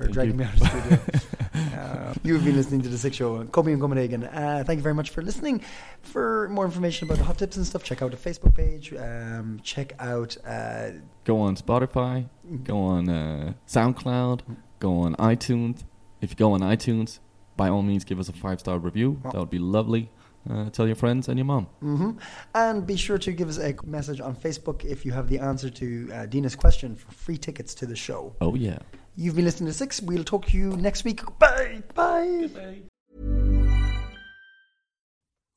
for 0.00 0.04
Thank 0.06 0.14
dragging 0.14 0.32
you. 0.32 0.38
me 0.38 0.44
out 0.46 0.54
of 0.54 0.60
the 0.60 1.20
studio. 1.20 1.78
uh, 1.78 2.14
you've 2.24 2.42
been 2.44 2.56
listening 2.56 2.80
to 2.82 2.88
the 2.88 2.96
Six 2.96 3.16
Show 3.16 3.44
Kobe 3.44 3.72
and 3.72 3.80
Copenhagen. 3.80 4.24
Uh, 4.24 4.62
thank 4.66 4.78
you 4.78 4.82
very 4.82 4.94
much 4.94 5.10
for 5.10 5.20
listening. 5.20 5.62
For 6.00 6.48
more 6.48 6.64
information 6.64 7.06
about 7.06 7.18
the 7.18 7.24
hot 7.24 7.36
tips 7.36 7.58
and 7.58 7.66
stuff, 7.66 7.84
check 7.84 8.00
out 8.00 8.10
the 8.10 8.16
Facebook 8.16 8.54
page. 8.54 8.94
Um, 8.94 9.60
check 9.62 9.92
out. 9.98 10.36
Uh, 10.46 10.92
Go 11.24 11.38
on 11.40 11.54
Spotify. 11.56 12.28
Go 12.64 12.78
on 12.78 13.10
uh, 13.10 13.52
SoundCloud. 13.68 14.40
Go 14.78 15.00
on 15.00 15.14
iTunes. 15.16 15.84
If 16.22 16.30
you 16.30 16.36
go 16.36 16.52
on 16.54 16.60
iTunes, 16.60 17.18
by 17.58 17.68
all 17.68 17.82
means, 17.82 18.04
give 18.04 18.18
us 18.18 18.30
a 18.30 18.32
five 18.32 18.58
star 18.60 18.78
review. 18.78 19.20
That 19.24 19.34
would 19.34 19.50
be 19.50 19.58
lovely. 19.58 20.10
Uh, 20.48 20.70
tell 20.70 20.86
your 20.86 20.96
friends 20.96 21.28
and 21.28 21.36
your 21.38 21.44
mom. 21.44 21.66
hmm 21.80 22.12
And 22.54 22.86
be 22.86 22.96
sure 22.96 23.18
to 23.18 23.32
give 23.32 23.50
us 23.50 23.58
a 23.58 23.74
message 23.84 24.22
on 24.22 24.34
Facebook 24.34 24.82
if 24.86 25.04
you 25.04 25.12
have 25.12 25.28
the 25.28 25.38
answer 25.38 25.68
to 25.68 26.10
uh, 26.14 26.24
Dina's 26.24 26.56
question 26.56 26.96
for 26.96 27.12
free 27.12 27.36
tickets 27.36 27.74
to 27.74 27.84
the 27.84 27.94
show. 27.96 28.34
Oh 28.40 28.54
yeah. 28.54 28.78
You've 29.20 29.36
been 29.36 29.44
listening 29.44 29.68
to 29.68 29.74
Six. 29.74 30.00
We'll 30.00 30.24
talk 30.24 30.46
to 30.46 30.56
you 30.56 30.74
next 30.78 31.04
week. 31.04 31.20
Bye. 31.38 31.82
Bye. 31.94 32.48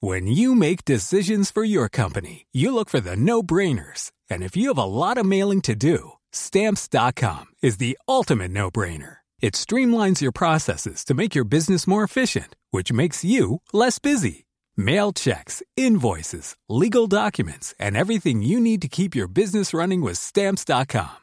When 0.02 0.28
you 0.28 0.54
make 0.54 0.84
decisions 0.84 1.49
for 1.49 1.63
your 1.63 1.88
company, 1.88 2.45
you 2.52 2.76
look 2.76 2.89
for 2.89 2.99
the 2.99 3.15
no 3.15 3.41
brainers. 3.41 4.12
And 4.30 4.43
if 4.43 4.58
you 4.58 4.67
have 4.67 4.78
a 4.78 4.84
lot 4.84 5.17
of 5.17 5.26
mailing 5.26 5.62
to 5.62 5.76
do, 5.76 6.12
stamps.com 6.34 7.45
is 7.62 7.78
the 7.78 7.97
ultimate 8.06 8.52
no 8.52 8.69
brainer. 8.69 9.17
It 9.39 9.54
streamlines 9.54 10.19
your 10.19 10.34
processes 10.34 11.06
to 11.06 11.13
make 11.13 11.34
your 11.34 11.45
business 11.45 11.88
more 11.88 12.04
efficient, 12.04 12.58
which 12.71 12.91
makes 12.91 13.23
you 13.23 13.62
less 13.71 13.97
busy. 13.97 14.45
Mail 14.76 15.13
checks, 15.13 15.63
invoices, 15.78 16.58
legal 16.67 17.08
documents, 17.08 17.73
and 17.80 17.95
everything 17.95 18.41
you 18.41 18.60
need 18.60 18.82
to 18.82 18.89
keep 18.89 19.15
your 19.15 19.30
business 19.30 19.73
running 19.73 20.02
with 20.02 20.17
stamps.com. 20.17 21.22